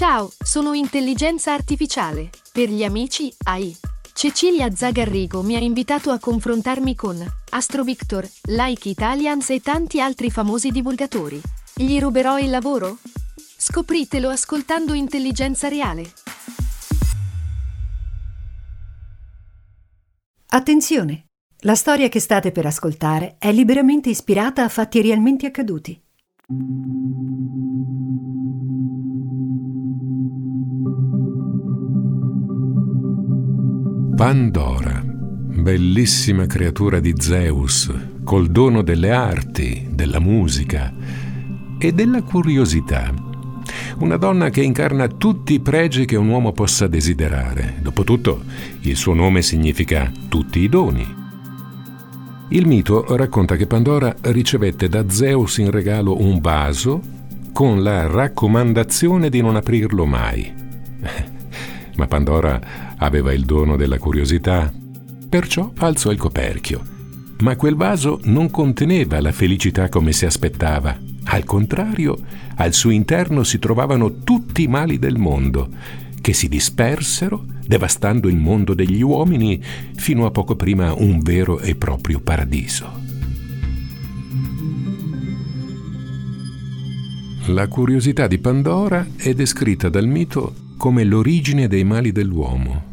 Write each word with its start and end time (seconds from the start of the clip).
Ciao, 0.00 0.32
sono 0.42 0.72
intelligenza 0.72 1.52
artificiale. 1.52 2.30
Per 2.54 2.70
gli 2.70 2.82
amici, 2.84 3.30
AI. 3.44 3.76
Cecilia 4.14 4.74
Zagarrigo 4.74 5.42
mi 5.42 5.56
ha 5.56 5.58
invitato 5.58 6.10
a 6.10 6.18
confrontarmi 6.18 6.94
con 6.94 7.22
Astro 7.50 7.84
Victor, 7.84 8.26
Like 8.44 8.88
Italians 8.88 9.50
e 9.50 9.60
tanti 9.60 10.00
altri 10.00 10.30
famosi 10.30 10.70
divulgatori. 10.70 11.38
Gli 11.74 11.98
ruberò 12.00 12.38
il 12.38 12.48
lavoro? 12.48 12.96
Scopritelo 13.58 14.30
ascoltando 14.30 14.94
Intelligenza 14.94 15.68
Reale. 15.68 16.10
Attenzione! 20.46 21.26
La 21.64 21.74
storia 21.74 22.08
che 22.08 22.20
state 22.20 22.52
per 22.52 22.64
ascoltare 22.64 23.36
è 23.38 23.52
liberamente 23.52 24.08
ispirata 24.08 24.64
a 24.64 24.70
fatti 24.70 25.02
realmente 25.02 25.44
accaduti. 25.44 26.02
Pandora, 34.20 35.02
bellissima 35.02 36.44
creatura 36.44 37.00
di 37.00 37.14
Zeus, 37.16 37.90
col 38.22 38.48
dono 38.48 38.82
delle 38.82 39.12
arti, 39.12 39.88
della 39.90 40.20
musica 40.20 40.92
e 41.78 41.92
della 41.92 42.22
curiosità. 42.22 43.14
Una 44.00 44.18
donna 44.18 44.50
che 44.50 44.60
incarna 44.60 45.08
tutti 45.08 45.54
i 45.54 45.60
pregi 45.60 46.04
che 46.04 46.16
un 46.16 46.28
uomo 46.28 46.52
possa 46.52 46.86
desiderare. 46.86 47.78
Dopotutto, 47.80 48.42
il 48.80 48.94
suo 48.94 49.14
nome 49.14 49.40
significa 49.40 50.12
tutti 50.28 50.58
i 50.58 50.68
doni. 50.68 51.16
Il 52.48 52.66
mito 52.66 53.16
racconta 53.16 53.56
che 53.56 53.66
Pandora 53.66 54.14
ricevette 54.20 54.90
da 54.90 55.08
Zeus 55.08 55.56
in 55.56 55.70
regalo 55.70 56.20
un 56.20 56.40
vaso 56.40 57.00
con 57.54 57.82
la 57.82 58.06
raccomandazione 58.06 59.30
di 59.30 59.40
non 59.40 59.56
aprirlo 59.56 60.04
mai. 60.04 60.52
Ma 61.96 62.06
Pandora 62.06 62.89
aveva 63.00 63.32
il 63.32 63.44
dono 63.44 63.76
della 63.76 63.98
curiosità, 63.98 64.72
perciò 65.28 65.72
alzò 65.76 66.10
il 66.10 66.18
coperchio. 66.18 66.98
Ma 67.40 67.56
quel 67.56 67.74
vaso 67.74 68.20
non 68.24 68.50
conteneva 68.50 69.20
la 69.20 69.32
felicità 69.32 69.88
come 69.88 70.12
si 70.12 70.26
aspettava. 70.26 70.98
Al 71.24 71.44
contrario, 71.44 72.18
al 72.56 72.74
suo 72.74 72.90
interno 72.90 73.42
si 73.44 73.58
trovavano 73.58 74.18
tutti 74.22 74.62
i 74.62 74.68
mali 74.68 74.98
del 74.98 75.16
mondo, 75.16 75.68
che 76.20 76.34
si 76.34 76.48
dispersero, 76.48 77.44
devastando 77.66 78.28
il 78.28 78.36
mondo 78.36 78.74
degli 78.74 79.00
uomini 79.00 79.62
fino 79.94 80.26
a 80.26 80.30
poco 80.30 80.56
prima 80.56 80.92
un 80.92 81.20
vero 81.20 81.60
e 81.60 81.76
proprio 81.76 82.20
paradiso. 82.20 82.98
La 87.46 87.68
curiosità 87.68 88.26
di 88.26 88.38
Pandora 88.38 89.06
è 89.16 89.32
descritta 89.32 89.88
dal 89.88 90.06
mito 90.06 90.54
come 90.76 91.04
l'origine 91.04 91.68
dei 91.68 91.84
mali 91.84 92.12
dell'uomo. 92.12 92.89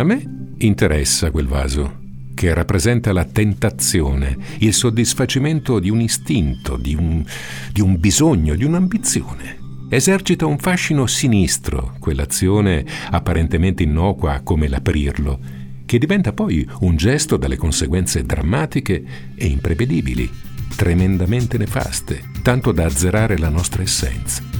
A 0.00 0.02
me 0.02 0.54
interessa 0.60 1.30
quel 1.30 1.46
vaso, 1.46 1.98
che 2.32 2.54
rappresenta 2.54 3.12
la 3.12 3.26
tentazione, 3.26 4.34
il 4.60 4.72
soddisfacimento 4.72 5.78
di 5.78 5.90
un 5.90 6.00
istinto, 6.00 6.78
di 6.78 6.94
un, 6.94 7.22
di 7.70 7.82
un 7.82 8.00
bisogno, 8.00 8.54
di 8.54 8.64
un'ambizione. 8.64 9.58
Esercita 9.90 10.46
un 10.46 10.56
fascino 10.56 11.06
sinistro, 11.06 11.96
quell'azione 11.98 12.82
apparentemente 13.10 13.82
innocua 13.82 14.40
come 14.42 14.68
l'aprirlo, 14.68 15.38
che 15.84 15.98
diventa 15.98 16.32
poi 16.32 16.66
un 16.80 16.96
gesto 16.96 17.36
dalle 17.36 17.58
conseguenze 17.58 18.24
drammatiche 18.24 19.04
e 19.34 19.46
imprevedibili, 19.48 20.30
tremendamente 20.76 21.58
nefaste, 21.58 22.22
tanto 22.42 22.72
da 22.72 22.86
azzerare 22.86 23.36
la 23.36 23.50
nostra 23.50 23.82
essenza. 23.82 24.59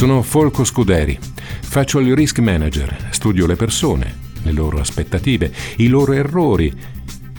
Sono 0.00 0.22
Folco 0.22 0.64
Scuderi. 0.64 1.18
Faccio 1.60 1.98
il 1.98 2.16
risk 2.16 2.38
manager, 2.38 3.08
studio 3.10 3.44
le 3.44 3.54
persone, 3.54 4.16
le 4.44 4.52
loro 4.52 4.80
aspettative, 4.80 5.52
i 5.76 5.88
loro 5.88 6.14
errori, 6.14 6.72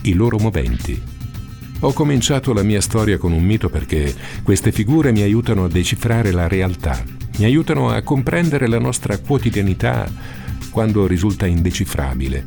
i 0.02 0.12
loro 0.12 0.38
moventi. 0.38 1.02
Ho 1.80 1.92
cominciato 1.92 2.52
la 2.52 2.62
mia 2.62 2.80
storia 2.80 3.18
con 3.18 3.32
un 3.32 3.42
mito 3.42 3.68
perché 3.68 4.14
queste 4.44 4.70
figure 4.70 5.10
mi 5.10 5.22
aiutano 5.22 5.64
a 5.64 5.68
decifrare 5.68 6.30
la 6.30 6.46
realtà, 6.46 7.02
mi 7.38 7.46
aiutano 7.46 7.90
a 7.90 8.00
comprendere 8.02 8.68
la 8.68 8.78
nostra 8.78 9.18
quotidianità 9.18 10.08
quando 10.70 11.08
risulta 11.08 11.46
indecifrabile. 11.46 12.46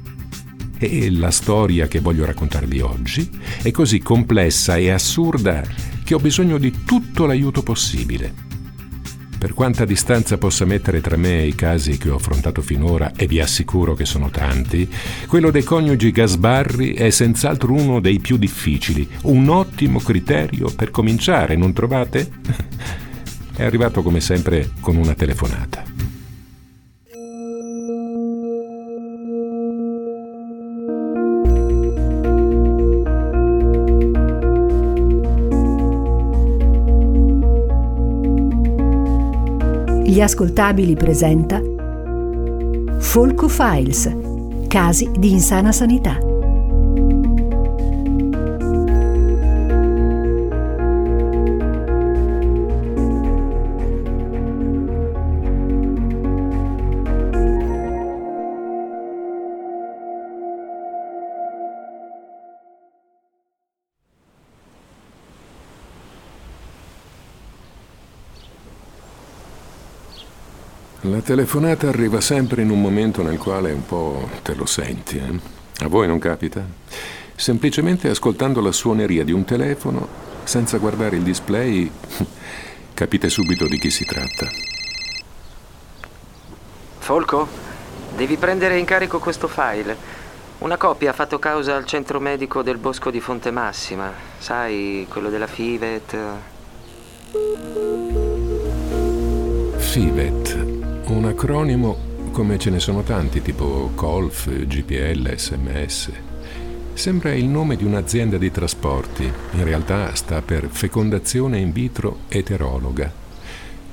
E 0.77 1.11
la 1.11 1.31
storia 1.31 1.89
che 1.89 1.99
voglio 1.99 2.23
raccontarvi 2.23 2.79
oggi 2.79 3.29
è 3.61 3.69
così 3.71 3.99
complessa 3.99 4.77
e 4.77 4.91
assurda 4.91 5.61
che 6.05 6.13
ho 6.13 6.19
bisogno 6.19 6.57
di 6.57 6.73
tutto 6.85 7.25
l'aiuto 7.25 7.63
possibile. 7.63 8.54
Per 9.45 9.53
quanta 9.53 9.85
distanza 9.85 10.39
possa 10.39 10.65
mettere 10.65 11.01
tra 11.01 11.17
me 11.17 11.41
e 11.41 11.45
i 11.49 11.53
casi 11.53 11.99
che 11.99 12.09
ho 12.09 12.15
affrontato 12.15 12.63
finora, 12.63 13.11
e 13.15 13.27
vi 13.27 13.39
assicuro 13.39 13.93
che 13.93 14.03
sono 14.03 14.31
tanti, 14.31 14.91
quello 15.27 15.51
dei 15.51 15.61
coniugi 15.61 16.09
Gasbarri 16.09 16.95
è 16.95 17.11
senz'altro 17.11 17.71
uno 17.71 17.99
dei 17.99 18.17
più 18.17 18.37
difficili, 18.37 19.07
un 19.25 19.47
ottimo 19.49 19.99
criterio 19.99 20.73
per 20.75 20.89
cominciare, 20.89 21.55
non 21.55 21.73
trovate? 21.73 22.27
È 23.55 23.63
arrivato 23.63 24.01
come 24.01 24.19
sempre 24.19 24.71
con 24.79 24.95
una 24.95 25.13
telefonata. 25.13 25.94
Gli 40.15 40.21
ascoltabili 40.21 40.95
presenta 40.95 41.61
Folco 42.99 43.49
Files, 43.49 44.09
casi 44.69 45.11
di 45.11 45.31
insana 45.31 45.73
sanità. 45.73 46.34
Telefonata 71.25 71.89
arriva 71.89 72.21
sempre 72.21 72.61
in 72.61 72.69
un 72.69 72.79
momento 72.79 73.23
nel 73.23 73.39
quale 73.39 73.71
un 73.71 73.83
po' 73.83 74.29
te 74.43 74.53
lo 74.53 74.67
senti. 74.67 75.17
Eh? 75.17 75.83
A 75.83 75.87
voi 75.87 76.05
non 76.05 76.19
capita? 76.19 76.63
Semplicemente 77.35 78.07
ascoltando 78.09 78.61
la 78.61 78.71
suoneria 78.71 79.23
di 79.23 79.31
un 79.31 79.43
telefono, 79.43 80.07
senza 80.43 80.77
guardare 80.77 81.15
il 81.15 81.23
display, 81.23 81.91
capite 82.93 83.29
subito 83.29 83.65
di 83.65 83.79
chi 83.79 83.89
si 83.89 84.05
tratta. 84.05 84.47
Folco, 86.99 87.47
devi 88.15 88.37
prendere 88.37 88.77
in 88.77 88.85
carico 88.85 89.17
questo 89.17 89.47
file. 89.47 89.97
Una 90.59 90.77
coppia 90.77 91.09
ha 91.09 91.13
fatto 91.13 91.39
causa 91.39 91.75
al 91.75 91.85
centro 91.85 92.19
medico 92.19 92.61
del 92.61 92.77
bosco 92.77 93.09
di 93.09 93.19
Fonte 93.19 93.49
Massima. 93.49 94.13
Sai, 94.37 95.07
quello 95.09 95.29
della 95.29 95.47
Fivet. 95.47 96.17
Fivet. 99.77 100.44
Un 101.07 101.23
acronimo 101.25 101.95
come 102.31 102.57
ce 102.57 102.71
ne 102.71 102.79
sono 102.79 103.03
tanti, 103.03 103.39
tipo 103.43 103.91
Colf, 103.93 104.49
GPL, 104.49 105.35
SMS. 105.35 106.11
Sembra 106.93 107.31
il 107.31 107.45
nome 107.45 107.75
di 107.75 107.83
un'azienda 107.83 108.39
di 108.39 108.49
trasporti, 108.49 109.31
in 109.51 109.63
realtà 109.63 110.15
sta 110.15 110.41
per 110.41 110.67
fecondazione 110.67 111.59
in 111.59 111.71
vitro 111.71 112.21
eterologa. 112.27 113.13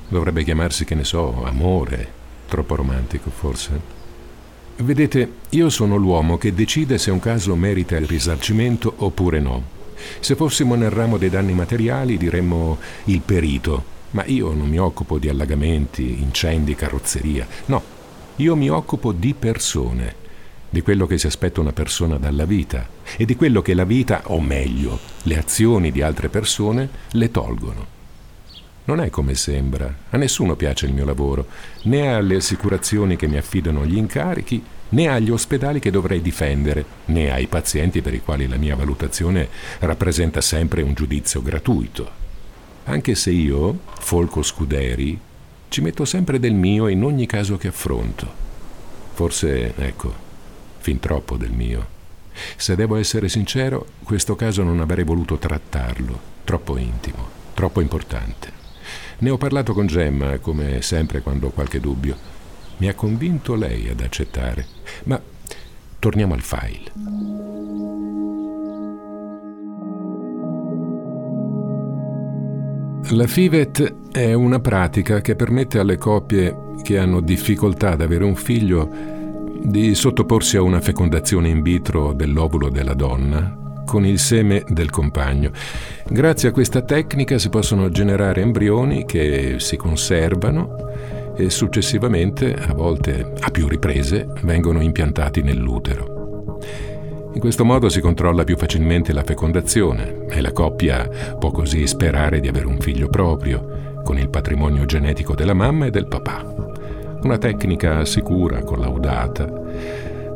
Dovrebbe 0.09 0.43
chiamarsi, 0.43 0.87
che 0.87 0.95
ne 0.95 1.05
so, 1.05 1.45
amore, 1.45 2.11
troppo 2.49 2.77
romantico 2.77 3.29
forse. 3.29 3.81
Vedete, 4.77 5.33
io 5.51 5.69
sono 5.69 5.97
l'uomo 5.97 6.39
che 6.39 6.55
decide 6.55 6.97
se 6.97 7.11
un 7.11 7.21
caso 7.21 7.55
merita 7.55 7.95
il 7.95 8.07
risarcimento 8.07 8.91
oppure 8.97 9.39
no. 9.39 9.63
Se 10.21 10.35
fossimo 10.35 10.77
nel 10.77 10.91
ramo 10.91 11.19
dei 11.19 11.29
danni 11.29 11.53
materiali 11.53 12.17
diremmo 12.17 12.79
il 13.05 13.21
perito, 13.21 14.01
ma 14.13 14.25
io 14.25 14.53
non 14.53 14.69
mi 14.69 14.79
occupo 14.79 15.19
di 15.19 15.29
allagamenti, 15.29 16.23
incendi, 16.23 16.75
carrozzeria. 16.75 17.47
No, 17.67 17.83
io 18.37 18.57
mi 18.57 18.71
occupo 18.71 19.13
di 19.13 19.35
persone, 19.35 20.15
di 20.69 20.81
quello 20.81 21.07
che 21.07 21.19
si 21.19 21.27
aspetta 21.27 21.61
una 21.61 21.73
persona 21.73 22.17
dalla 22.17 22.47
vita 22.47 22.89
e 23.17 23.25
di 23.25 23.37
quello 23.37 23.61
che 23.61 23.75
la 23.75 23.85
vita, 23.85 24.23
o 24.27 24.41
meglio, 24.41 24.99
le 25.25 25.39
azioni 25.39 25.91
di 25.93 26.01
altre 26.01 26.29
persone, 26.29 26.89
le 27.11 27.31
tolgono. 27.31 28.01
Non 28.85 29.01
è 29.01 29.11
come 29.11 29.35
sembra, 29.35 29.95
a 30.11 30.17
nessuno 30.17 30.57
piace 30.57 30.87
il 30.87 30.93
mio 30.93 31.05
lavoro, 31.05 31.47
né 31.83 32.15
alle 32.15 32.37
assicurazioni 32.37 33.17
che 33.17 33.29
mi 33.29 33.37
affidano 33.37 33.87
gli 33.87 33.97
incarichi, 33.97 34.63
né 34.91 35.09
agli 35.09 35.31
ospedali 35.31 35.79
che 35.79 35.91
dovrei 35.91 36.21
difendere, 36.21 36.85
né 37.07 37.31
ai 37.31 37.47
pazienti 37.47 38.03
per 38.03 38.13
i 38.13 38.21
quali 38.21 38.49
la 38.49 38.57
mia 38.57 38.75
valutazione 38.75 39.49
rappresenta 39.81 40.41
sempre 40.41 40.83
un 40.83 40.95
giudizio 40.95 41.43
gratuito. 41.43 42.22
Anche 42.85 43.15
se 43.15 43.31
io, 43.31 43.79
Folco 44.01 44.43
Scuderi, 44.43 45.19
ci 45.69 45.81
metto 45.81 46.05
sempre 46.05 46.41
del 46.41 46.55
mio 46.55 46.89
in 46.89 47.05
ogni 47.05 47.27
caso 47.27 47.57
che 47.57 47.69
affronto. 47.69 48.41
Forse, 49.13 49.75
ecco, 49.77 50.13
fin 50.79 50.99
troppo 50.99 51.37
del 51.37 51.53
mio. 51.53 51.87
Se 52.57 52.75
devo 52.75 52.97
essere 52.97 53.29
sincero, 53.29 53.87
questo 54.03 54.35
caso 54.35 54.63
non 54.65 54.81
avrei 54.81 55.05
voluto 55.05 55.37
trattarlo, 55.37 56.19
troppo 56.45 56.77
intimo, 56.77 57.29
troppo 57.55 57.81
importante. 57.81 58.53
Ne 59.19 59.31
ho 59.31 59.39
parlato 59.39 59.73
con 59.75 59.87
Gemma, 59.87 60.39
come 60.39 60.83
sempre 60.83 61.21
quando 61.21 61.47
ho 61.47 61.51
qualche 61.51 61.79
dubbio. 61.79 62.17
Mi 62.79 62.89
ha 62.89 62.95
convinto 62.95 63.55
lei 63.55 63.89
ad 63.89 64.01
accettare. 64.01 64.67
Ma 65.05 65.21
torniamo 66.01 66.35
al 66.35 66.43
file. 66.43 67.32
La 73.15 73.27
FIVET 73.27 74.11
è 74.11 74.33
una 74.33 74.59
pratica 74.59 75.21
che 75.21 75.37
permette 75.37 75.79
alle 75.79 75.99
coppie 75.99 76.57
che 76.83 76.97
hanno 76.97 77.21
difficoltà 77.21 77.91
ad 77.91 78.01
avere 78.01 78.25
un 78.25 78.35
figlio 78.35 78.91
di 79.63 79.95
sottoporsi 79.95 80.57
a 80.57 80.63
una 80.63 80.81
fecondazione 80.81 81.51
in 81.51 81.61
vitro 81.61 82.15
dell'ovulo 82.15 82.71
della 82.71 82.95
donna 82.95 83.83
con 83.85 84.07
il 84.07 84.19
seme 84.19 84.65
del 84.67 84.89
compagno. 84.89 85.51
Grazie 86.09 86.49
a 86.49 86.53
questa 86.53 86.81
tecnica 86.81 87.37
si 87.37 87.51
possono 87.51 87.91
generare 87.91 88.41
embrioni 88.41 89.05
che 89.05 89.57
si 89.59 89.77
conservano 89.77 90.75
e 91.37 91.51
successivamente, 91.51 92.55
a 92.55 92.73
volte 92.73 93.31
a 93.41 93.51
più 93.51 93.69
riprese, 93.69 94.27
vengono 94.41 94.81
impiantati 94.81 95.43
nell'utero. 95.43 96.61
In 97.35 97.41
questo 97.41 97.65
modo 97.65 97.89
si 97.89 98.01
controlla 98.01 98.45
più 98.45 98.59
facilmente 98.59 99.15
la 99.15 99.25
fecondazione 99.25 100.27
e 100.29 100.43
la 100.43 100.53
coppia 100.53 101.09
può 101.39 101.51
così 101.51 101.87
sperare 101.87 102.41
di 102.41 102.49
avere 102.49 102.67
un 102.67 102.79
figlio 102.79 103.09
proprio, 103.09 104.01
con 104.05 104.19
il 104.19 104.29
patrimonio 104.29 104.85
genetico 104.85 105.35
della 105.35 105.55
mamma 105.55 105.87
e 105.87 105.91
del 105.91 106.09
papà. 106.09 106.45
Una 107.23 107.39
tecnica 107.39 108.05
sicura, 108.05 108.63
collaudata, 108.63 109.51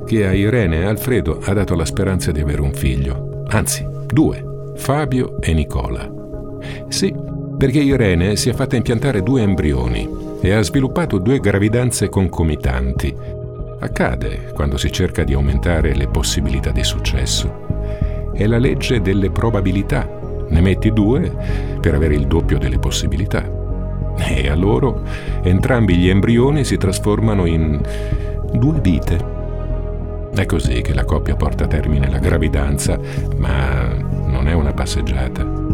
che 0.06 0.26
a 0.26 0.32
Irene 0.32 0.80
e 0.80 0.84
Alfredo 0.84 1.40
ha 1.44 1.52
dato 1.52 1.74
la 1.74 1.84
speranza 1.84 2.32
di 2.32 2.40
avere 2.40 2.62
un 2.62 2.72
figlio, 2.72 3.42
anzi 3.48 3.86
due, 4.06 4.72
Fabio 4.76 5.38
e 5.40 5.52
Nicola. 5.52 6.10
Sì, 6.88 7.14
perché 7.58 7.80
Irene 7.80 8.36
si 8.36 8.48
è 8.48 8.54
fatta 8.54 8.76
impiantare 8.76 9.22
due 9.22 9.42
embrioni 9.42 10.08
e 10.40 10.52
ha 10.52 10.62
sviluppato 10.62 11.18
due 11.18 11.40
gravidanze 11.40 12.08
concomitanti 12.08 13.14
Accade 13.78 14.52
quando 14.54 14.78
si 14.78 14.90
cerca 14.90 15.22
di 15.22 15.34
aumentare 15.34 15.94
le 15.94 16.08
possibilità 16.08 16.70
di 16.70 16.82
successo. 16.82 18.32
È 18.32 18.46
la 18.46 18.58
legge 18.58 19.02
delle 19.02 19.30
probabilità. 19.30 20.08
Ne 20.48 20.60
metti 20.60 20.92
due 20.92 21.30
per 21.80 21.94
avere 21.94 22.14
il 22.14 22.26
doppio 22.26 22.58
delle 22.58 22.78
possibilità. 22.78 23.44
E 24.16 24.48
a 24.48 24.54
loro 24.54 25.02
entrambi 25.42 25.96
gli 25.96 26.08
embrioni 26.08 26.64
si 26.64 26.78
trasformano 26.78 27.44
in 27.44 27.80
due 28.52 28.80
vite. 28.80 29.34
È 30.34 30.46
così 30.46 30.80
che 30.80 30.94
la 30.94 31.04
coppia 31.04 31.36
porta 31.36 31.64
a 31.64 31.68
termine 31.68 32.08
la 32.08 32.18
gravidanza, 32.18 32.98
ma 33.36 33.94
non 34.26 34.48
è 34.48 34.52
una 34.54 34.72
passeggiata. 34.72 35.65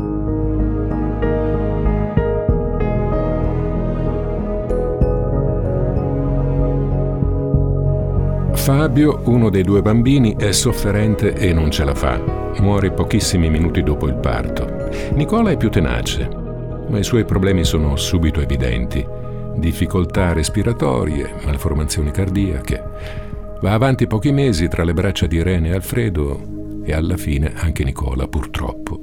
Fabio, 8.62 9.22
uno 9.24 9.50
dei 9.50 9.64
due 9.64 9.82
bambini, 9.82 10.36
è 10.38 10.52
sofferente 10.52 11.34
e 11.34 11.52
non 11.52 11.72
ce 11.72 11.82
la 11.82 11.96
fa. 11.96 12.16
Muore 12.60 12.92
pochissimi 12.92 13.50
minuti 13.50 13.82
dopo 13.82 14.06
il 14.06 14.14
parto. 14.14 14.88
Nicola 15.14 15.50
è 15.50 15.56
più 15.56 15.68
tenace, 15.68 16.28
ma 16.88 16.96
i 16.96 17.02
suoi 17.02 17.24
problemi 17.24 17.64
sono 17.64 17.96
subito 17.96 18.40
evidenti. 18.40 19.04
Difficoltà 19.56 20.32
respiratorie, 20.32 21.40
malformazioni 21.44 22.12
cardiache. 22.12 22.80
Va 23.60 23.72
avanti 23.72 24.06
pochi 24.06 24.30
mesi 24.30 24.68
tra 24.68 24.84
le 24.84 24.94
braccia 24.94 25.26
di 25.26 25.38
Irene 25.38 25.70
e 25.70 25.74
Alfredo 25.74 26.82
e 26.84 26.92
alla 26.92 27.16
fine 27.16 27.54
anche 27.56 27.82
Nicola, 27.82 28.28
purtroppo, 28.28 28.96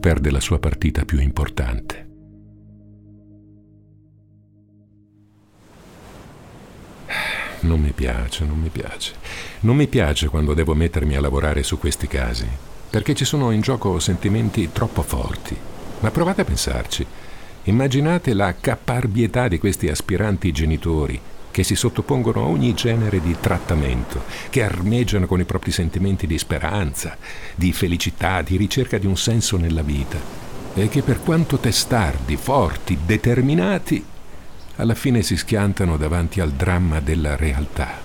perde 0.00 0.32
la 0.32 0.40
sua 0.40 0.58
partita 0.58 1.04
più 1.04 1.20
importante. 1.20 2.13
Non 7.64 7.80
mi 7.80 7.92
piace, 7.92 8.44
non 8.44 8.58
mi 8.58 8.68
piace. 8.68 9.14
Non 9.60 9.76
mi 9.76 9.86
piace 9.86 10.28
quando 10.28 10.52
devo 10.52 10.74
mettermi 10.74 11.16
a 11.16 11.20
lavorare 11.20 11.62
su 11.62 11.78
questi 11.78 12.06
casi, 12.06 12.46
perché 12.90 13.14
ci 13.14 13.24
sono 13.24 13.52
in 13.52 13.62
gioco 13.62 13.98
sentimenti 13.98 14.70
troppo 14.70 15.00
forti. 15.00 15.56
Ma 16.00 16.10
provate 16.10 16.42
a 16.42 16.44
pensarci. 16.44 17.06
Immaginate 17.64 18.34
la 18.34 18.54
caparbietà 18.60 19.48
di 19.48 19.58
questi 19.58 19.88
aspiranti 19.88 20.52
genitori 20.52 21.18
che 21.50 21.62
si 21.62 21.74
sottopongono 21.74 22.42
a 22.42 22.48
ogni 22.48 22.74
genere 22.74 23.20
di 23.20 23.34
trattamento, 23.40 24.24
che 24.50 24.62
armeggiano 24.62 25.26
con 25.26 25.40
i 25.40 25.44
propri 25.44 25.70
sentimenti 25.70 26.26
di 26.26 26.36
speranza, 26.36 27.16
di 27.54 27.72
felicità, 27.72 28.42
di 28.42 28.56
ricerca 28.56 28.98
di 28.98 29.06
un 29.06 29.16
senso 29.16 29.56
nella 29.56 29.82
vita, 29.82 30.18
e 30.74 30.88
che 30.88 31.02
per 31.02 31.20
quanto 31.20 31.56
testardi, 31.58 32.36
forti, 32.36 32.98
determinati, 33.06 34.04
alla 34.76 34.94
fine 34.94 35.22
si 35.22 35.36
schiantano 35.36 35.96
davanti 35.96 36.40
al 36.40 36.52
dramma 36.52 37.00
della 37.00 37.36
realtà. 37.36 38.00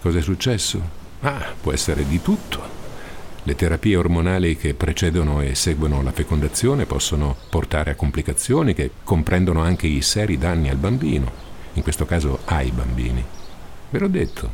Cos'è 0.00 0.20
successo? 0.20 1.00
Ah, 1.20 1.54
può 1.60 1.72
essere 1.72 2.06
di 2.06 2.20
tutto. 2.20 2.80
Le 3.44 3.54
terapie 3.54 3.96
ormonali 3.96 4.56
che 4.56 4.74
precedono 4.74 5.40
e 5.40 5.54
seguono 5.54 6.02
la 6.02 6.12
fecondazione 6.12 6.86
possono 6.86 7.36
portare 7.48 7.92
a 7.92 7.94
complicazioni 7.94 8.74
che 8.74 8.90
comprendono 9.04 9.62
anche 9.62 9.86
i 9.86 10.00
seri 10.02 10.38
danni 10.38 10.68
al 10.70 10.76
bambino, 10.76 11.30
in 11.74 11.82
questo 11.82 12.04
caso 12.04 12.40
ai 12.46 12.70
bambini. 12.70 13.24
Ve 13.90 13.98
l'ho 13.98 14.08
detto, 14.08 14.50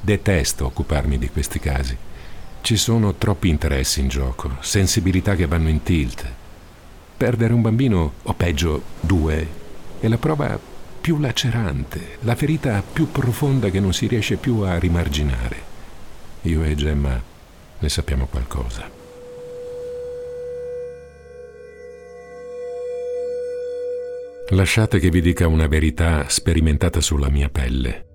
detesto 0.00 0.66
occuparmi 0.66 1.18
di 1.18 1.30
questi 1.30 1.58
casi. 1.58 1.96
Ci 2.60 2.76
sono 2.76 3.14
troppi 3.14 3.48
interessi 3.48 4.00
in 4.00 4.08
gioco, 4.08 4.56
sensibilità 4.60 5.34
che 5.34 5.46
vanno 5.46 5.68
in 5.68 5.82
tilt. 5.82 6.24
Perdere 7.16 7.52
un 7.52 7.60
bambino, 7.60 8.12
o 8.22 8.34
peggio 8.34 8.82
due, 9.00 9.60
è 10.02 10.08
la 10.08 10.18
prova 10.18 10.58
più 11.00 11.20
lacerante, 11.20 12.18
la 12.22 12.34
ferita 12.34 12.82
più 12.82 13.12
profonda 13.12 13.70
che 13.70 13.78
non 13.78 13.92
si 13.92 14.08
riesce 14.08 14.34
più 14.34 14.58
a 14.58 14.76
rimarginare. 14.76 15.56
Io 16.42 16.64
e 16.64 16.74
Gemma 16.74 17.22
ne 17.78 17.88
sappiamo 17.88 18.26
qualcosa. 18.26 18.90
Lasciate 24.48 24.98
che 24.98 25.08
vi 25.08 25.20
dica 25.20 25.46
una 25.46 25.68
verità 25.68 26.28
sperimentata 26.28 27.00
sulla 27.00 27.30
mia 27.30 27.48
pelle. 27.48 28.06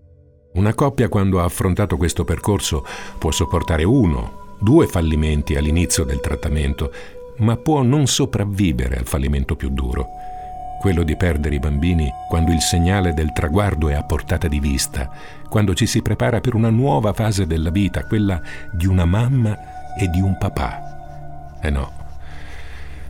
Una 0.55 0.73
coppia 0.73 1.07
quando 1.07 1.39
ha 1.39 1.45
affrontato 1.45 1.95
questo 1.95 2.25
percorso 2.25 2.85
può 3.17 3.31
sopportare 3.31 3.85
uno, 3.85 4.57
due 4.59 4.87
fallimenti 4.87 5.55
all'inizio 5.55 6.03
del 6.03 6.19
trattamento, 6.19 6.91
ma 7.37 7.55
può 7.55 7.81
non 7.81 8.07
sopravvivere 8.07 8.97
al 8.97 9.05
fallimento 9.05 9.55
più 9.55 9.69
duro 9.69 10.35
quello 10.79 11.03
di 11.03 11.15
perdere 11.15 11.55
i 11.55 11.59
bambini 11.59 12.11
quando 12.29 12.51
il 12.51 12.61
segnale 12.61 13.13
del 13.13 13.31
traguardo 13.33 13.89
è 13.89 13.93
a 13.93 14.03
portata 14.03 14.47
di 14.47 14.59
vista, 14.59 15.09
quando 15.49 15.73
ci 15.73 15.85
si 15.85 16.01
prepara 16.01 16.39
per 16.39 16.53
una 16.53 16.69
nuova 16.69 17.13
fase 17.13 17.47
della 17.47 17.69
vita, 17.69 18.03
quella 18.03 18.41
di 18.71 18.85
una 18.85 19.05
mamma 19.05 19.95
e 19.97 20.07
di 20.07 20.21
un 20.21 20.37
papà. 20.37 21.57
Eh 21.61 21.69
no, 21.69 21.91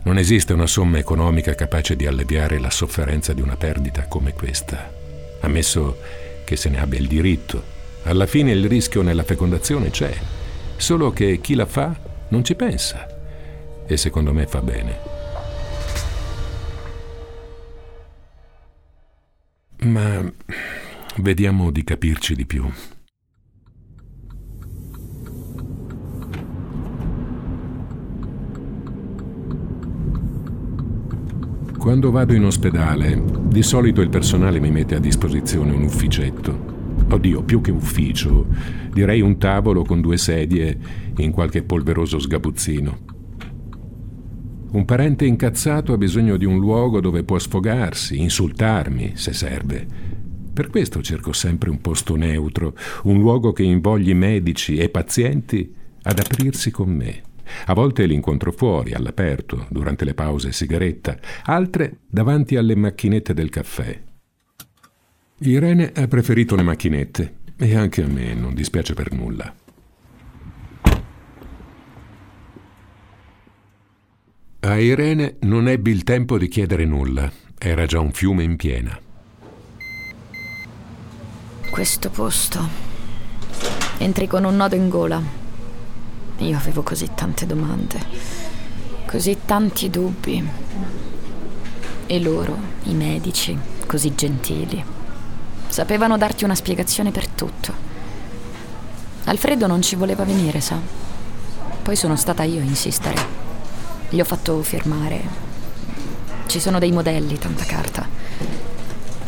non 0.02 0.16
esiste 0.16 0.52
una 0.52 0.66
somma 0.66 0.98
economica 0.98 1.54
capace 1.54 1.94
di 1.94 2.06
alleviare 2.06 2.58
la 2.58 2.70
sofferenza 2.70 3.32
di 3.32 3.42
una 3.42 3.56
perdita 3.56 4.06
come 4.06 4.32
questa, 4.32 4.90
ammesso 5.40 5.98
che 6.44 6.56
se 6.56 6.70
ne 6.70 6.80
abbia 6.80 6.98
il 6.98 7.06
diritto. 7.06 7.76
Alla 8.04 8.26
fine 8.26 8.52
il 8.52 8.66
rischio 8.66 9.02
nella 9.02 9.24
fecondazione 9.24 9.90
c'è, 9.90 10.14
solo 10.76 11.10
che 11.10 11.40
chi 11.42 11.54
la 11.54 11.66
fa 11.66 11.94
non 12.28 12.42
ci 12.42 12.54
pensa. 12.54 13.06
E 13.86 13.96
secondo 13.98 14.32
me 14.32 14.46
fa 14.46 14.62
bene. 14.62 15.07
Ma 19.88 20.22
vediamo 21.16 21.70
di 21.70 21.82
capirci 21.82 22.34
di 22.34 22.44
più. 22.44 22.62
Quando 31.78 32.10
vado 32.10 32.34
in 32.34 32.44
ospedale, 32.44 33.22
di 33.44 33.62
solito 33.62 34.02
il 34.02 34.10
personale 34.10 34.60
mi 34.60 34.70
mette 34.70 34.94
a 34.94 35.00
disposizione 35.00 35.72
un 35.72 35.84
ufficetto. 35.84 36.76
Oddio, 37.08 37.42
più 37.42 37.62
che 37.62 37.70
ufficio, 37.70 38.46
direi 38.92 39.22
un 39.22 39.38
tavolo 39.38 39.84
con 39.84 40.02
due 40.02 40.18
sedie 40.18 40.78
in 41.16 41.30
qualche 41.30 41.62
polveroso 41.62 42.18
sgabuzzino. 42.18 43.07
Un 44.70 44.84
parente 44.84 45.24
incazzato 45.24 45.92
ha 45.92 45.96
bisogno 45.96 46.36
di 46.36 46.44
un 46.44 46.58
luogo 46.58 47.00
dove 47.00 47.24
può 47.24 47.38
sfogarsi, 47.38 48.20
insultarmi, 48.20 49.12
se 49.14 49.32
serve. 49.32 49.86
Per 50.52 50.68
questo 50.68 51.02
cerco 51.02 51.32
sempre 51.32 51.70
un 51.70 51.80
posto 51.80 52.16
neutro, 52.16 52.74
un 53.04 53.18
luogo 53.18 53.52
che 53.52 53.62
invogli 53.62 54.14
medici 54.14 54.76
e 54.76 54.88
pazienti 54.88 55.74
ad 56.02 56.18
aprirsi 56.18 56.70
con 56.70 56.90
me, 56.90 57.22
A 57.66 57.74
volte 57.74 58.06
li 58.06 58.14
incontro 58.14 58.52
fuori, 58.52 58.92
all'aperto, 58.92 59.66
durante 59.70 60.04
le 60.04 60.14
pause 60.14 60.52
sigaretta, 60.52 61.18
altre 61.44 62.00
davanti 62.06 62.56
alle 62.56 62.74
macchinette 62.74 63.34
del 63.34 63.48
caffè. 63.48 64.02
Irene 65.40 65.92
ha 65.94 66.06
preferito 66.08 66.56
le 66.56 66.62
macchinette 66.62 67.36
e 67.56 67.76
anche 67.76 68.02
a 68.02 68.06
me 68.06 68.34
non 68.34 68.54
dispiace 68.54 68.94
per 68.94 69.12
nulla. 69.12 69.54
A 74.60 74.76
Irene 74.76 75.36
non 75.42 75.68
ebbi 75.68 75.92
il 75.92 76.02
tempo 76.02 76.36
di 76.36 76.48
chiedere 76.48 76.84
nulla, 76.84 77.30
era 77.56 77.86
già 77.86 78.00
un 78.00 78.10
fiume 78.10 78.42
in 78.42 78.56
piena. 78.56 78.98
Questo 81.70 82.10
posto. 82.10 82.68
Entri 83.98 84.26
con 84.26 84.42
un 84.42 84.56
nodo 84.56 84.74
in 84.74 84.88
gola. 84.88 85.22
Io 86.38 86.56
avevo 86.56 86.82
così 86.82 87.08
tante 87.14 87.46
domande, 87.46 88.00
così 89.06 89.38
tanti 89.44 89.90
dubbi. 89.90 90.44
E 92.06 92.20
loro, 92.20 92.58
i 92.84 92.94
medici, 92.94 93.56
così 93.86 94.12
gentili, 94.16 94.84
sapevano 95.68 96.18
darti 96.18 96.42
una 96.42 96.56
spiegazione 96.56 97.12
per 97.12 97.28
tutto. 97.28 97.72
Alfredo 99.26 99.68
non 99.68 99.82
ci 99.82 99.94
voleva 99.94 100.24
venire, 100.24 100.60
sa. 100.60 100.80
Poi 101.80 101.94
sono 101.94 102.16
stata 102.16 102.42
io 102.42 102.60
a 102.60 102.64
insistere. 102.64 103.47
Gli 104.10 104.20
ho 104.20 104.24
fatto 104.24 104.62
firmare. 104.62 105.20
Ci 106.46 106.60
sono 106.60 106.78
dei 106.78 106.92
modelli, 106.92 107.38
tanta 107.38 107.64
carta. 107.64 108.08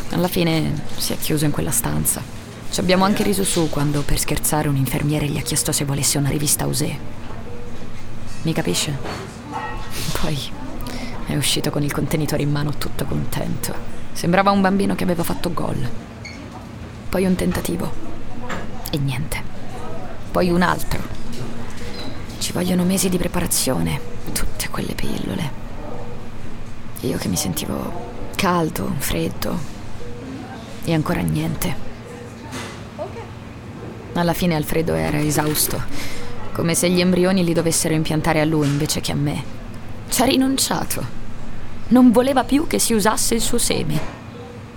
Alla 0.09 0.27
fine 0.27 0.81
si 0.97 1.13
è 1.13 1.17
chiuso 1.19 1.45
in 1.45 1.51
quella 1.51 1.69
stanza. 1.69 2.19
Ci 2.67 2.79
abbiamo 2.79 3.05
anche 3.05 3.21
riso 3.21 3.43
su 3.43 3.69
quando, 3.69 4.01
per 4.01 4.17
scherzare, 4.17 4.69
un 4.69 4.75
infermiere 4.75 5.27
gli 5.27 5.37
ha 5.37 5.43
chiesto 5.43 5.71
se 5.71 5.85
volesse 5.85 6.17
una 6.17 6.29
rivista 6.29 6.65
Osé. 6.65 6.97
Mi 8.41 8.53
capisce? 8.53 8.97
Poi 10.19 10.51
è 11.27 11.35
uscito 11.35 11.69
con 11.69 11.83
il 11.83 11.91
contenitore 11.91 12.41
in 12.41 12.51
mano 12.51 12.75
tutto 12.75 13.05
contento. 13.05 13.75
Sembrava 14.13 14.49
un 14.49 14.61
bambino 14.61 14.95
che 14.95 15.03
aveva 15.03 15.23
fatto 15.23 15.53
gol. 15.53 15.87
Poi 17.07 17.25
un 17.25 17.35
tentativo. 17.35 17.93
E 18.89 18.97
niente. 18.97 19.43
Poi 20.31 20.49
un 20.49 20.63
altro. 20.63 21.03
Ci 22.39 22.51
vogliono 22.51 22.83
mesi 22.83 23.09
di 23.09 23.19
preparazione 23.19 24.10
quelle 24.71 24.95
pillole. 24.95 25.59
Io 27.01 27.17
che 27.17 27.27
mi 27.27 27.35
sentivo 27.35 28.09
caldo, 28.35 28.95
freddo 28.97 29.55
e 30.83 30.93
ancora 30.93 31.21
niente. 31.21 31.89
Alla 34.13 34.33
fine 34.33 34.55
Alfredo 34.55 34.93
era 34.93 35.19
esausto, 35.19 35.81
come 36.53 36.73
se 36.73 36.89
gli 36.89 36.99
embrioni 36.99 37.43
li 37.43 37.53
dovessero 37.53 37.93
impiantare 37.93 38.41
a 38.41 38.45
lui 38.45 38.67
invece 38.67 38.99
che 38.99 39.11
a 39.11 39.15
me. 39.15 39.43
Ci 40.09 40.21
ha 40.21 40.25
rinunciato. 40.25 41.19
Non 41.89 42.11
voleva 42.11 42.43
più 42.43 42.67
che 42.67 42.79
si 42.79 42.93
usasse 42.93 43.35
il 43.35 43.41
suo 43.41 43.57
seme. 43.57 44.19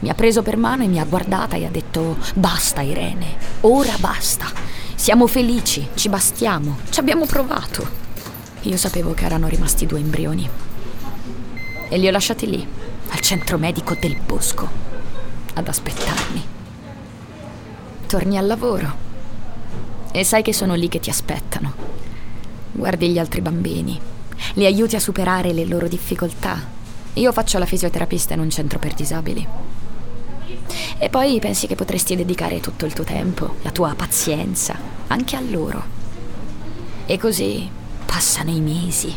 Mi 0.00 0.08
ha 0.10 0.14
preso 0.14 0.42
per 0.42 0.56
mano 0.56 0.82
e 0.82 0.88
mi 0.88 1.00
ha 1.00 1.04
guardata 1.04 1.56
e 1.56 1.64
ha 1.64 1.70
detto 1.70 2.18
basta 2.34 2.82
Irene, 2.82 3.36
ora 3.62 3.94
basta. 3.98 4.46
Siamo 4.94 5.26
felici, 5.26 5.88
ci 5.94 6.08
bastiamo, 6.08 6.78
ci 6.90 7.00
abbiamo 7.00 7.26
provato. 7.26 8.03
Io 8.66 8.78
sapevo 8.78 9.12
che 9.12 9.26
erano 9.26 9.46
rimasti 9.46 9.84
due 9.84 10.00
embrioni. 10.00 10.48
E 11.90 11.98
li 11.98 12.08
ho 12.08 12.10
lasciati 12.10 12.48
lì, 12.48 12.66
al 13.10 13.20
centro 13.20 13.58
medico 13.58 13.94
del 13.94 14.16
bosco, 14.24 14.66
ad 15.52 15.68
aspettarmi. 15.68 16.42
Torni 18.06 18.38
al 18.38 18.46
lavoro 18.46 19.02
e 20.12 20.24
sai 20.24 20.42
che 20.42 20.54
sono 20.54 20.74
lì 20.74 20.88
che 20.88 20.98
ti 20.98 21.10
aspettano. 21.10 21.74
Guardi 22.72 23.10
gli 23.10 23.18
altri 23.18 23.42
bambini, 23.42 24.00
li 24.54 24.64
aiuti 24.64 24.96
a 24.96 25.00
superare 25.00 25.52
le 25.52 25.66
loro 25.66 25.86
difficoltà. 25.86 26.58
Io 27.14 27.32
faccio 27.32 27.58
la 27.58 27.66
fisioterapista 27.66 28.32
in 28.32 28.40
un 28.40 28.48
centro 28.48 28.78
per 28.78 28.94
disabili. 28.94 29.46
E 30.96 31.08
poi 31.10 31.38
pensi 31.38 31.66
che 31.66 31.74
potresti 31.74 32.16
dedicare 32.16 32.60
tutto 32.60 32.86
il 32.86 32.94
tuo 32.94 33.04
tempo, 33.04 33.56
la 33.60 33.70
tua 33.70 33.94
pazienza, 33.94 34.74
anche 35.08 35.36
a 35.36 35.40
loro. 35.40 35.82
E 37.04 37.18
così 37.18 37.82
Passano 38.14 38.50
i 38.50 38.60
mesi. 38.60 39.12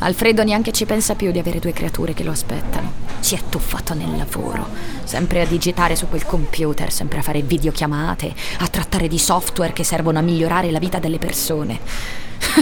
Alfredo 0.00 0.44
neanche 0.44 0.72
ci 0.72 0.84
pensa 0.84 1.14
più 1.14 1.30
di 1.30 1.38
avere 1.38 1.58
due 1.58 1.72
creature 1.72 2.12
che 2.12 2.22
lo 2.22 2.32
aspettano. 2.32 2.92
Si 3.18 3.34
è 3.34 3.40
tuffato 3.48 3.94
nel 3.94 4.14
lavoro, 4.14 4.68
sempre 5.04 5.40
a 5.40 5.46
digitare 5.46 5.96
su 5.96 6.06
quel 6.06 6.26
computer, 6.26 6.92
sempre 6.92 7.20
a 7.20 7.22
fare 7.22 7.40
videochiamate, 7.40 8.34
a 8.58 8.68
trattare 8.68 9.08
di 9.08 9.18
software 9.18 9.72
che 9.72 9.84
servono 9.84 10.18
a 10.18 10.20
migliorare 10.20 10.70
la 10.70 10.78
vita 10.78 10.98
delle 10.98 11.16
persone. 11.16 11.80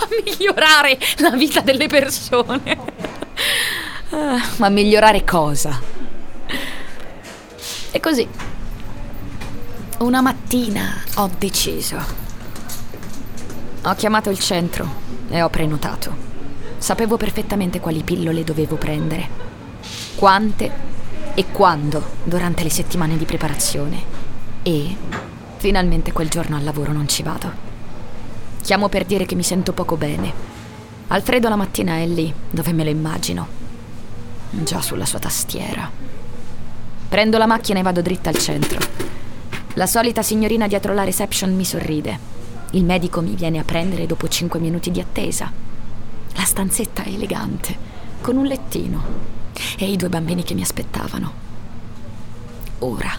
a 0.00 0.08
migliorare 0.24 0.98
la 1.18 1.30
vita 1.32 1.60
delle 1.60 1.86
persone. 1.86 2.78
Ah, 4.12 4.42
ma 4.56 4.70
migliorare 4.70 5.24
cosa? 5.24 5.78
E 7.90 8.00
così. 8.00 8.26
Una 9.98 10.22
mattina 10.22 11.02
ho 11.16 11.30
deciso 11.36 12.29
ho 13.82 13.94
chiamato 13.94 14.28
il 14.28 14.38
centro 14.38 14.86
e 15.30 15.40
ho 15.40 15.48
prenotato. 15.48 16.28
Sapevo 16.76 17.16
perfettamente 17.16 17.80
quali 17.80 18.02
pillole 18.02 18.44
dovevo 18.44 18.76
prendere, 18.76 19.28
quante 20.16 20.88
e 21.34 21.46
quando 21.50 22.02
durante 22.22 22.62
le 22.62 22.70
settimane 22.70 23.16
di 23.16 23.24
preparazione. 23.24 24.02
E 24.62 24.96
finalmente 25.56 26.12
quel 26.12 26.28
giorno 26.28 26.56
al 26.56 26.64
lavoro 26.64 26.92
non 26.92 27.08
ci 27.08 27.22
vado. 27.22 27.68
Chiamo 28.62 28.90
per 28.90 29.06
dire 29.06 29.24
che 29.24 29.34
mi 29.34 29.42
sento 29.42 29.72
poco 29.72 29.96
bene. 29.96 30.30
Alfredo 31.08 31.48
la 31.48 31.56
mattina 31.56 31.96
è 31.96 32.06
lì, 32.06 32.32
dove 32.50 32.72
me 32.72 32.84
lo 32.84 32.90
immagino. 32.90 33.46
Già 34.50 34.82
sulla 34.82 35.06
sua 35.06 35.18
tastiera. 35.18 35.90
Prendo 37.08 37.38
la 37.38 37.46
macchina 37.46 37.78
e 37.78 37.82
vado 37.82 38.02
dritta 38.02 38.28
al 38.28 38.36
centro. 38.36 38.78
La 39.74 39.86
solita 39.86 40.22
signorina 40.22 40.66
dietro 40.66 40.92
la 40.92 41.04
reception 41.04 41.54
mi 41.54 41.64
sorride 41.64 42.39
il 42.72 42.84
medico 42.84 43.20
mi 43.20 43.34
viene 43.34 43.58
a 43.58 43.64
prendere 43.64 44.06
dopo 44.06 44.28
cinque 44.28 44.60
minuti 44.60 44.90
di 44.90 45.00
attesa. 45.00 45.50
La 46.34 46.44
stanzetta 46.44 47.02
è 47.02 47.08
elegante, 47.08 47.76
con 48.20 48.36
un 48.36 48.46
lettino 48.46 49.02
e 49.76 49.90
i 49.90 49.96
due 49.96 50.08
bambini 50.08 50.44
che 50.44 50.54
mi 50.54 50.62
aspettavano. 50.62 51.32
Ora 52.80 53.10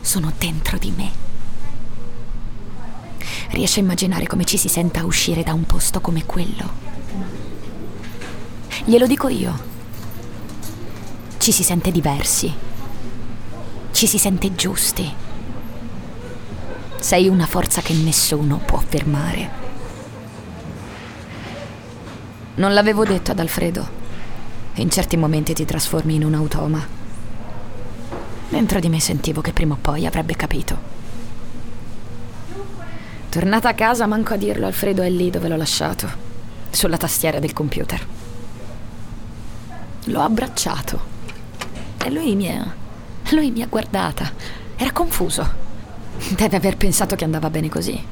sono 0.00 0.32
dentro 0.38 0.78
di 0.78 0.92
me. 0.96 1.22
Riesce 3.50 3.80
a 3.80 3.82
immaginare 3.82 4.26
come 4.26 4.44
ci 4.44 4.56
si 4.56 4.68
senta 4.68 5.04
uscire 5.04 5.42
da 5.42 5.52
un 5.52 5.64
posto 5.64 6.00
come 6.00 6.24
quello? 6.24 6.82
Glielo 8.84 9.06
dico 9.06 9.28
io. 9.28 9.72
Ci 11.36 11.52
si 11.52 11.62
sente 11.62 11.90
diversi. 11.90 12.52
Ci 13.92 14.06
si 14.06 14.18
sente 14.18 14.54
giusti 14.54 15.23
sei 17.04 17.28
una 17.28 17.44
forza 17.44 17.82
che 17.82 17.92
nessuno 17.92 18.56
può 18.64 18.78
fermare. 18.78 19.50
Non 22.54 22.72
l'avevo 22.72 23.04
detto 23.04 23.30
ad 23.30 23.40
Alfredo. 23.40 23.86
In 24.76 24.88
certi 24.88 25.18
momenti 25.18 25.52
ti 25.52 25.66
trasformi 25.66 26.14
in 26.14 26.24
un 26.24 26.32
automa. 26.32 26.82
Dentro 28.48 28.80
di 28.80 28.88
me 28.88 29.00
sentivo 29.00 29.42
che 29.42 29.52
prima 29.52 29.74
o 29.74 29.78
poi 29.78 30.06
avrebbe 30.06 30.34
capito. 30.34 30.78
Tornata 33.28 33.68
a 33.68 33.74
casa, 33.74 34.06
manco 34.06 34.32
a 34.32 34.38
dirlo, 34.38 34.64
Alfredo 34.64 35.02
è 35.02 35.10
lì 35.10 35.28
dove 35.28 35.48
l'ho 35.48 35.56
lasciato, 35.56 36.08
sulla 36.70 36.96
tastiera 36.96 37.38
del 37.38 37.52
computer. 37.52 38.06
L'ho 40.04 40.20
abbracciato 40.22 41.00
e 42.02 42.10
lui 42.10 42.34
mi 42.34 42.50
ha. 42.50 42.74
lui 43.32 43.50
mi 43.50 43.60
ha 43.60 43.66
guardata. 43.66 44.32
Era 44.74 44.90
confuso. 44.92 45.63
Deve 46.36 46.56
aver 46.56 46.76
pensato 46.76 47.16
che 47.16 47.24
andava 47.24 47.50
bene 47.50 47.68
così. 47.68 48.02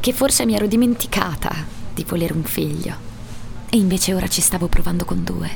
Che 0.00 0.12
forse 0.12 0.44
mi 0.44 0.54
ero 0.54 0.66
dimenticata 0.66 1.54
di 1.94 2.04
volere 2.04 2.32
un 2.32 2.42
figlio. 2.42 2.94
E 3.70 3.76
invece 3.76 4.14
ora 4.14 4.28
ci 4.28 4.40
stavo 4.40 4.66
provando 4.66 5.04
con 5.04 5.22
due. 5.24 5.50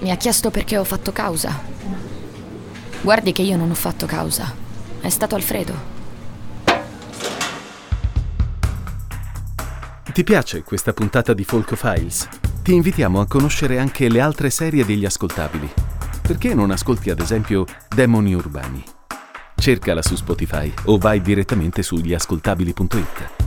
Mi 0.00 0.10
ha 0.10 0.16
chiesto 0.16 0.50
perché 0.50 0.76
ho 0.76 0.84
fatto 0.84 1.12
causa. 1.12 1.58
Guardi 3.00 3.32
che 3.32 3.42
io 3.42 3.56
non 3.56 3.70
ho 3.70 3.74
fatto 3.74 4.06
causa. 4.06 4.52
È 5.00 5.08
stato 5.08 5.34
Alfredo. 5.34 5.94
Ti 10.12 10.24
piace 10.24 10.62
questa 10.62 10.92
puntata 10.92 11.34
di 11.34 11.44
Folk 11.44 11.74
Files? 11.74 12.28
Ti 12.62 12.72
invitiamo 12.72 13.20
a 13.20 13.26
conoscere 13.26 13.78
anche 13.78 14.08
le 14.08 14.20
altre 14.20 14.50
serie 14.50 14.84
degli 14.84 15.04
ascoltabili 15.04 15.85
perché 16.26 16.54
non 16.54 16.72
ascolti 16.72 17.10
ad 17.10 17.20
esempio 17.20 17.64
Demoni 17.94 18.34
Urbani? 18.34 18.82
Cercala 19.54 20.02
su 20.02 20.16
Spotify 20.16 20.72
o 20.86 20.98
vai 20.98 21.20
direttamente 21.20 21.82
su 21.82 21.96
gliascoltabili.it. 21.96 23.44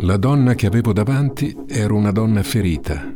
La 0.00 0.16
donna 0.16 0.54
che 0.54 0.66
avevo 0.66 0.92
davanti 0.92 1.56
era 1.66 1.94
una 1.94 2.12
donna 2.12 2.44
ferita, 2.44 3.12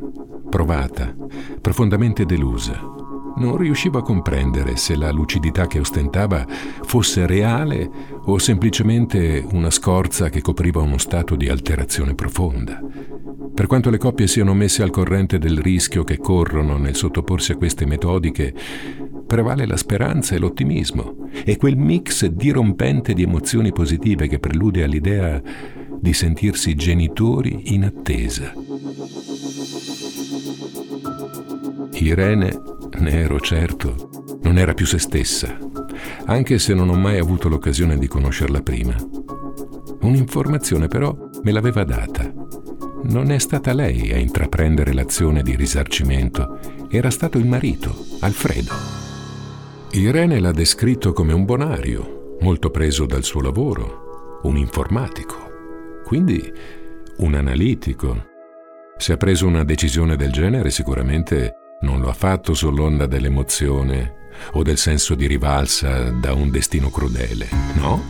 provata, 0.49 1.15
profondamente 1.61 2.27
delusa. 2.27 3.00
Non 3.41 3.57
riuscivo 3.57 3.97
a 3.97 4.03
comprendere 4.03 4.77
se 4.77 4.95
la 4.97 5.11
lucidità 5.11 5.67
che 5.67 5.81
ostentava 5.81 6.47
fosse 6.47 7.27
reale 7.27 7.91
o 8.25 8.37
semplicemente 8.37 9.43
una 9.53 9.71
scorza 9.71 10.29
che 10.29 10.43
copriva 10.43 10.83
uno 10.83 10.99
stato 10.99 11.37
di 11.37 11.49
alterazione 11.49 12.15
profonda. 12.15 12.83
Per 13.55 13.67
quanto 13.67 13.89
le 13.89 13.97
coppie 13.97 14.27
siano 14.27 14.53
messe 14.53 14.83
al 14.83 14.91
corrente 14.91 15.39
del 15.39 15.57
rischio 15.57 16.05
che 16.05 16.19
corrono 16.19 16.77
nel 16.77 16.95
sottoporsi 16.95 17.53
a 17.53 17.57
queste 17.57 17.87
metodiche, 17.87 18.55
prevale 19.27 19.67
la 19.67 19.79
speranza 19.79 20.35
e 20.35 20.39
l'ottimismo 20.39 21.31
e 21.43 21.57
quel 21.57 21.79
mix 21.79 22.27
dirompente 22.27 23.15
di 23.15 23.23
emozioni 23.23 23.73
positive 23.73 24.29
che 24.29 24.39
prelude 24.39 24.85
all'idea 24.85 25.41
di 25.99 26.13
sentirsi 26.13 26.75
genitori 26.75 27.75
in 27.75 27.85
attesa. 27.85 28.53
Irene, 31.93 32.79
ne 33.01 33.11
ero 33.21 33.41
certo, 33.41 34.39
non 34.43 34.59
era 34.59 34.75
più 34.75 34.87
se 34.87 34.99
stessa, 34.99 35.59
anche 36.27 36.59
se 36.59 36.75
non 36.75 36.89
ho 36.89 36.95
mai 36.95 37.19
avuto 37.19 37.49
l'occasione 37.49 37.99
di 37.99 38.07
conoscerla 38.07 38.63
prima. 38.63 38.95
Un'informazione 40.03 40.87
però 40.87 41.17
me 41.43 41.53
l'aveva 41.53 41.85
data. 41.85 42.33
Non 43.03 43.31
è 43.31 43.39
stata 43.39 43.73
lei 43.73 44.13
a 44.13 44.17
intraprendere 44.17 44.93
l'azione 44.93 45.43
di 45.43 45.57
risarcimento, 45.57 46.59
era 46.89 47.11
stato 47.11 47.39
il 47.39 47.47
marito, 47.47 47.95
Alfredo. 48.21 48.73
Irene 49.93 50.39
l'ha 50.39 50.53
descritto 50.53 51.13
come 51.13 51.33
un 51.33 51.45
bonario, 51.45 52.37
molto 52.41 52.71
preso 52.71 53.07
dal 53.07 53.25
suo 53.25 53.41
lavoro, 53.41 54.39
un 54.43 54.57
informatico 54.57 55.49
quindi 56.11 56.53
un 57.19 57.35
analitico. 57.35 58.27
Se 58.97 59.13
ha 59.13 59.17
preso 59.17 59.47
una 59.47 59.63
decisione 59.63 60.17
del 60.17 60.33
genere 60.33 60.71
sicuramente 60.71 61.55
non 61.81 62.01
lo 62.01 62.09
ha 62.09 62.15
fatto 62.15 62.55
sull'onda 62.55 63.07
dell'emozione 63.07 64.29
o 64.53 64.63
del 64.63 64.79
senso 64.79 65.15
di 65.15 65.27
rivalsa 65.27 66.11
da 66.11 66.33
un 66.33 66.51
destino 66.51 66.91
crudele, 66.91 67.49
no? 67.75 68.05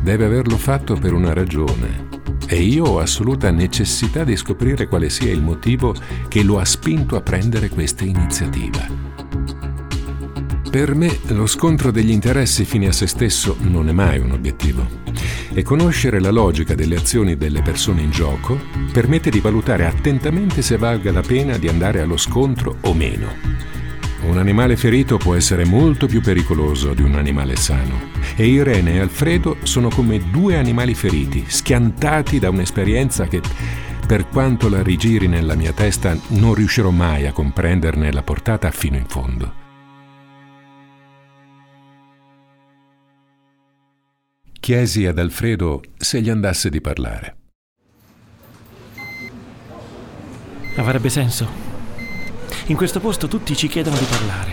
Deve 0.00 0.24
averlo 0.24 0.56
fatto 0.56 0.94
per 0.94 1.12
una 1.12 1.32
ragione 1.32 2.08
e 2.46 2.60
io 2.60 2.84
ho 2.84 2.98
assoluta 2.98 3.50
necessità 3.50 4.24
di 4.24 4.36
scoprire 4.36 4.88
quale 4.88 5.08
sia 5.08 5.32
il 5.32 5.42
motivo 5.42 5.94
che 6.28 6.42
lo 6.42 6.58
ha 6.58 6.64
spinto 6.64 7.16
a 7.16 7.22
prendere 7.22 7.68
questa 7.68 8.04
iniziativa. 8.04 9.11
Per 10.72 10.94
me 10.94 11.18
lo 11.26 11.46
scontro 11.46 11.90
degli 11.90 12.08
interessi 12.08 12.64
fine 12.64 12.86
a 12.86 12.92
se 12.92 13.06
stesso 13.06 13.58
non 13.60 13.90
è 13.90 13.92
mai 13.92 14.18
un 14.20 14.30
obiettivo 14.30 14.86
e 15.52 15.62
conoscere 15.62 16.18
la 16.18 16.30
logica 16.30 16.74
delle 16.74 16.96
azioni 16.96 17.36
delle 17.36 17.60
persone 17.60 18.00
in 18.00 18.10
gioco 18.10 18.58
permette 18.90 19.28
di 19.28 19.40
valutare 19.40 19.84
attentamente 19.84 20.62
se 20.62 20.78
valga 20.78 21.12
la 21.12 21.20
pena 21.20 21.58
di 21.58 21.68
andare 21.68 22.00
allo 22.00 22.16
scontro 22.16 22.78
o 22.84 22.94
meno. 22.94 23.34
Un 24.22 24.38
animale 24.38 24.78
ferito 24.78 25.18
può 25.18 25.34
essere 25.34 25.66
molto 25.66 26.06
più 26.06 26.22
pericoloso 26.22 26.94
di 26.94 27.02
un 27.02 27.16
animale 27.16 27.54
sano 27.56 28.08
e 28.34 28.46
Irene 28.46 28.94
e 28.94 29.00
Alfredo 29.00 29.58
sono 29.64 29.90
come 29.90 30.30
due 30.30 30.56
animali 30.56 30.94
feriti, 30.94 31.44
schiantati 31.46 32.38
da 32.38 32.48
un'esperienza 32.48 33.26
che, 33.26 33.42
per 34.06 34.26
quanto 34.26 34.70
la 34.70 34.82
rigiri 34.82 35.28
nella 35.28 35.54
mia 35.54 35.74
testa, 35.74 36.18
non 36.28 36.54
riuscirò 36.54 36.88
mai 36.88 37.26
a 37.26 37.32
comprenderne 37.32 38.10
la 38.10 38.22
portata 38.22 38.70
fino 38.70 38.96
in 38.96 39.06
fondo. 39.06 39.60
Chiesi 44.62 45.06
ad 45.06 45.18
Alfredo 45.18 45.82
se 45.96 46.20
gli 46.20 46.30
andasse 46.30 46.70
di 46.70 46.80
parlare. 46.80 47.36
Avrebbe 50.76 51.08
senso. 51.08 51.48
In 52.66 52.76
questo 52.76 53.00
posto 53.00 53.26
tutti 53.26 53.56
ci 53.56 53.66
chiedono 53.66 53.96
di 53.96 54.04
parlare. 54.04 54.52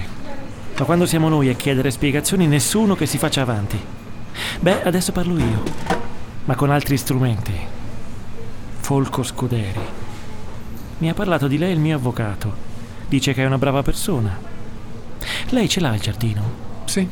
Ma 0.79 0.85
quando 0.85 1.05
siamo 1.05 1.29
noi 1.29 1.49
a 1.49 1.53
chiedere 1.53 1.91
spiegazioni, 1.91 2.47
nessuno 2.47 2.95
che 2.95 3.05
si 3.05 3.19
faccia 3.19 3.43
avanti. 3.43 3.79
Beh, 4.59 4.81
adesso 4.81 5.11
parlo 5.11 5.37
io, 5.37 5.63
ma 6.45 6.55
con 6.55 6.71
altri 6.71 6.97
strumenti. 6.97 7.53
Folco 8.79 9.21
Scuderi. 9.21 9.79
Mi 10.97 11.09
ha 11.11 11.13
parlato 11.13 11.47
di 11.47 11.59
lei 11.59 11.73
il 11.73 11.79
mio 11.79 11.97
avvocato. 11.97 12.51
Dice 13.07 13.33
che 13.33 13.43
è 13.43 13.45
una 13.45 13.59
brava 13.59 13.83
persona. 13.83 14.35
Lei 15.49 15.69
ce 15.69 15.79
l'ha 15.79 15.93
il 15.93 16.01
giardino? 16.01 16.67
Sì, 16.85 17.07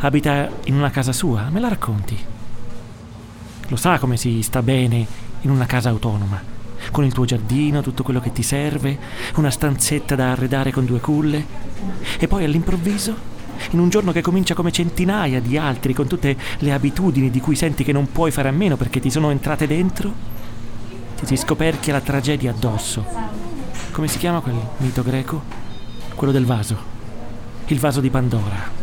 abita 0.00 0.48
in 0.64 0.74
una 0.74 0.90
casa 0.90 1.12
sua, 1.12 1.48
me 1.50 1.60
la 1.60 1.68
racconti? 1.68 2.18
Lo 3.68 3.76
sa 3.76 3.98
come 3.98 4.16
si 4.16 4.42
sta 4.42 4.62
bene 4.62 5.06
in 5.42 5.50
una 5.50 5.66
casa 5.66 5.90
autonoma, 5.90 6.42
con 6.90 7.04
il 7.04 7.12
tuo 7.12 7.24
giardino, 7.24 7.82
tutto 7.82 8.02
quello 8.02 8.20
che 8.20 8.32
ti 8.32 8.42
serve, 8.42 8.98
una 9.36 9.50
stanzetta 9.50 10.14
da 10.14 10.32
arredare 10.32 10.72
con 10.72 10.84
due 10.84 11.00
culle, 11.00 11.44
e 12.18 12.26
poi 12.26 12.44
all'improvviso, 12.44 13.36
in 13.70 13.78
un 13.78 13.88
giorno 13.88 14.12
che 14.12 14.22
comincia 14.22 14.54
come 14.54 14.72
centinaia 14.72 15.40
di 15.40 15.58
altri, 15.58 15.92
con 15.92 16.06
tutte 16.06 16.36
le 16.58 16.72
abitudini 16.72 17.30
di 17.30 17.40
cui 17.40 17.56
senti 17.56 17.84
che 17.84 17.92
non 17.92 18.10
puoi 18.10 18.30
fare 18.30 18.48
a 18.48 18.52
meno 18.52 18.76
perché 18.76 19.00
ti 19.00 19.10
sono 19.10 19.30
entrate 19.30 19.66
dentro, 19.66 20.12
ti 21.18 21.26
si 21.26 21.36
scoperchia 21.36 21.92
la 21.92 22.00
tragedia 22.00 22.52
addosso. 22.52 23.04
Come 23.90 24.06
si 24.06 24.18
chiama 24.18 24.40
quel 24.40 24.54
mito 24.78 25.02
greco? 25.02 25.42
Quello 26.14 26.32
del 26.32 26.46
vaso. 26.46 26.76
Il 27.66 27.80
vaso 27.80 28.00
di 28.00 28.10
Pandora. 28.10 28.77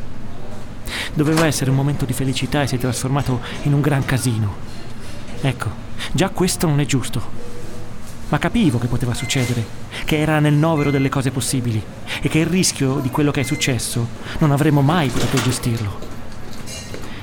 Doveva 1.15 1.45
essere 1.45 1.69
un 1.69 1.77
momento 1.77 2.03
di 2.03 2.11
felicità 2.11 2.61
e 2.61 2.67
si 2.67 2.75
è 2.75 2.77
trasformato 2.77 3.39
in 3.63 3.73
un 3.73 3.79
gran 3.79 4.03
casino. 4.03 4.53
Ecco, 5.39 5.69
già 6.11 6.27
questo 6.27 6.67
non 6.67 6.81
è 6.81 6.85
giusto. 6.85 7.21
Ma 8.27 8.37
capivo 8.37 8.79
che 8.79 8.87
poteva 8.87 9.13
succedere, 9.13 9.65
che 10.03 10.19
era 10.19 10.39
nel 10.39 10.55
novero 10.55 10.91
delle 10.91 11.07
cose 11.07 11.31
possibili 11.31 11.81
e 12.21 12.27
che 12.27 12.39
il 12.39 12.47
rischio 12.47 12.99
di 12.99 13.09
quello 13.09 13.31
che 13.31 13.39
è 13.39 13.43
successo 13.43 14.05
non 14.39 14.51
avremmo 14.51 14.81
mai 14.81 15.07
potuto 15.07 15.41
gestirlo. 15.41 15.99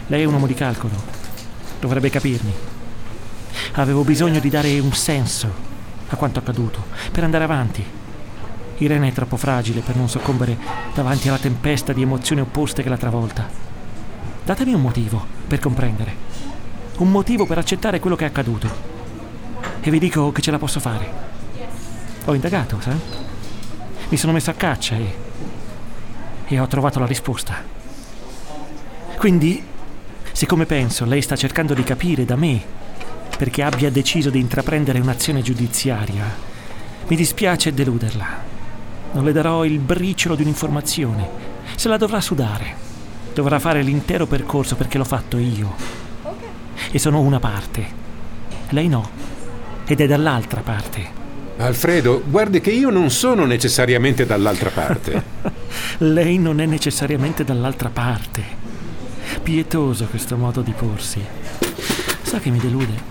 Lei 0.06 0.22
è 0.22 0.24
un 0.24 0.32
uomo 0.32 0.46
di 0.46 0.54
calcolo, 0.54 0.94
dovrebbe 1.78 2.08
capirmi. 2.08 2.52
Avevo 3.72 4.04
bisogno 4.04 4.40
di 4.40 4.48
dare 4.48 4.78
un 4.78 4.94
senso 4.94 5.52
a 6.08 6.16
quanto 6.16 6.38
accaduto, 6.38 6.84
per 7.10 7.24
andare 7.24 7.44
avanti. 7.44 7.84
Irene 8.78 9.08
è 9.08 9.12
troppo 9.12 9.36
fragile 9.36 9.80
per 9.80 9.96
non 9.96 10.08
soccombere 10.08 10.56
davanti 10.94 11.28
alla 11.28 11.38
tempesta 11.38 11.92
di 11.92 12.00
emozioni 12.00 12.40
opposte 12.40 12.82
che 12.82 12.88
la 12.88 12.96
travolta. 12.96 13.61
Datemi 14.44 14.74
un 14.74 14.80
motivo 14.80 15.24
per 15.46 15.60
comprendere. 15.60 16.30
Un 16.98 17.10
motivo 17.12 17.46
per 17.46 17.58
accettare 17.58 18.00
quello 18.00 18.16
che 18.16 18.24
è 18.24 18.28
accaduto. 18.28 18.68
E 19.80 19.88
vi 19.90 20.00
dico 20.00 20.32
che 20.32 20.42
ce 20.42 20.50
la 20.50 20.58
posso 20.58 20.80
fare. 20.80 21.30
Ho 22.24 22.34
indagato, 22.34 22.80
sai? 22.80 22.98
Mi 24.08 24.16
sono 24.16 24.32
messo 24.32 24.50
a 24.50 24.54
caccia 24.54 24.96
e. 24.96 25.14
e 26.46 26.58
ho 26.58 26.66
trovato 26.66 26.98
la 26.98 27.06
risposta. 27.06 27.62
Quindi, 29.16 29.64
siccome 30.32 30.66
penso 30.66 31.04
lei 31.04 31.22
sta 31.22 31.36
cercando 31.36 31.72
di 31.72 31.84
capire 31.84 32.24
da 32.24 32.34
me 32.34 32.80
perché 33.36 33.62
abbia 33.62 33.90
deciso 33.90 34.28
di 34.28 34.40
intraprendere 34.40 34.98
un'azione 34.98 35.42
giudiziaria, 35.42 36.24
mi 37.06 37.14
dispiace 37.14 37.72
deluderla. 37.72 38.26
Non 39.12 39.24
le 39.24 39.32
darò 39.32 39.64
il 39.64 39.78
briciolo 39.78 40.34
di 40.34 40.42
un'informazione. 40.42 41.28
Se 41.76 41.88
la 41.88 41.96
dovrà 41.96 42.20
sudare 42.20 42.90
dovrà 43.34 43.58
fare 43.58 43.82
l'intero 43.82 44.26
percorso 44.26 44.76
perché 44.76 44.98
l'ho 44.98 45.04
fatto 45.04 45.38
io. 45.38 45.74
E 46.90 46.98
sono 46.98 47.20
una 47.20 47.38
parte. 47.38 48.00
Lei 48.70 48.88
no. 48.88 49.08
Ed 49.86 50.00
è 50.00 50.06
dall'altra 50.06 50.60
parte. 50.60 51.20
Alfredo, 51.58 52.22
guardi 52.26 52.60
che 52.60 52.70
io 52.70 52.90
non 52.90 53.10
sono 53.10 53.44
necessariamente 53.44 54.26
dall'altra 54.26 54.70
parte. 54.70 55.22
Lei 55.98 56.38
non 56.38 56.60
è 56.60 56.66
necessariamente 56.66 57.44
dall'altra 57.44 57.90
parte. 57.90 58.42
Pietoso 59.42 60.06
questo 60.06 60.36
modo 60.36 60.60
di 60.60 60.72
porsi. 60.72 61.22
Sa 62.22 62.38
che 62.38 62.50
mi 62.50 62.58
delude. 62.58 63.10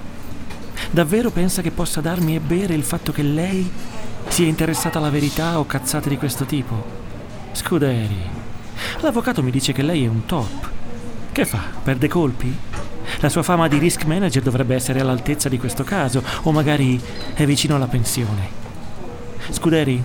Davvero 0.90 1.30
pensa 1.30 1.62
che 1.62 1.72
possa 1.72 2.02
darmi 2.02 2.36
e 2.36 2.40
bere 2.40 2.74
il 2.74 2.84
fatto 2.84 3.12
che 3.12 3.22
lei 3.22 3.70
sia 4.28 4.48
interessata 4.48 4.98
alla 4.98 5.10
verità 5.10 5.60
o 5.60 5.66
cazzate 5.66 6.10
di 6.10 6.18
questo 6.18 6.46
tipo? 6.46 6.84
Scuderi, 7.54 8.41
L'avvocato 9.00 9.42
mi 9.44 9.52
dice 9.52 9.74
che 9.74 9.82
lei 9.82 10.06
è 10.06 10.08
un 10.08 10.26
top. 10.26 10.70
Che 11.32 11.46
fa? 11.46 11.62
Perde 11.84 12.08
colpi? 12.08 12.56
La 13.20 13.30
sua 13.30 13.44
fama 13.44 13.68
di 13.68 13.78
risk 13.78 14.06
manager 14.06 14.42
dovrebbe 14.42 14.76
essere 14.76 15.00
all'altezza 15.00 15.50
di 15.50 15.58
questo 15.58 15.84
caso, 15.84 16.24
o 16.44 16.52
magari 16.52 17.00
è 17.34 17.46
vicino 17.46 17.76
alla 17.76 17.88
pensione. 17.88 18.50
Scuderi, 19.50 20.02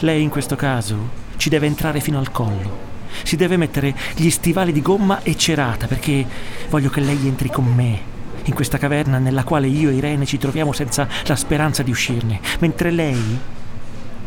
lei 0.00 0.22
in 0.22 0.28
questo 0.28 0.56
caso 0.56 1.18
ci 1.36 1.48
deve 1.48 1.66
entrare 1.66 2.00
fino 2.00 2.18
al 2.18 2.30
collo. 2.30 2.88
Si 3.22 3.36
deve 3.36 3.56
mettere 3.56 3.94
gli 4.14 4.30
stivali 4.30 4.72
di 4.72 4.82
gomma 4.82 5.22
e 5.22 5.36
cerata, 5.36 5.86
perché 5.86 6.26
voglio 6.68 6.90
che 6.90 7.00
lei 7.00 7.26
entri 7.26 7.50
con 7.50 7.64
me 7.64 8.08
in 8.44 8.54
questa 8.54 8.78
caverna 8.78 9.18
nella 9.18 9.44
quale 9.44 9.66
io 9.66 9.90
e 9.90 9.94
Irene 9.94 10.24
ci 10.24 10.38
troviamo 10.38 10.72
senza 10.72 11.06
la 11.26 11.36
speranza 11.36 11.82
di 11.82 11.90
uscirne, 11.90 12.40
mentre 12.60 12.90
lei 12.90 13.38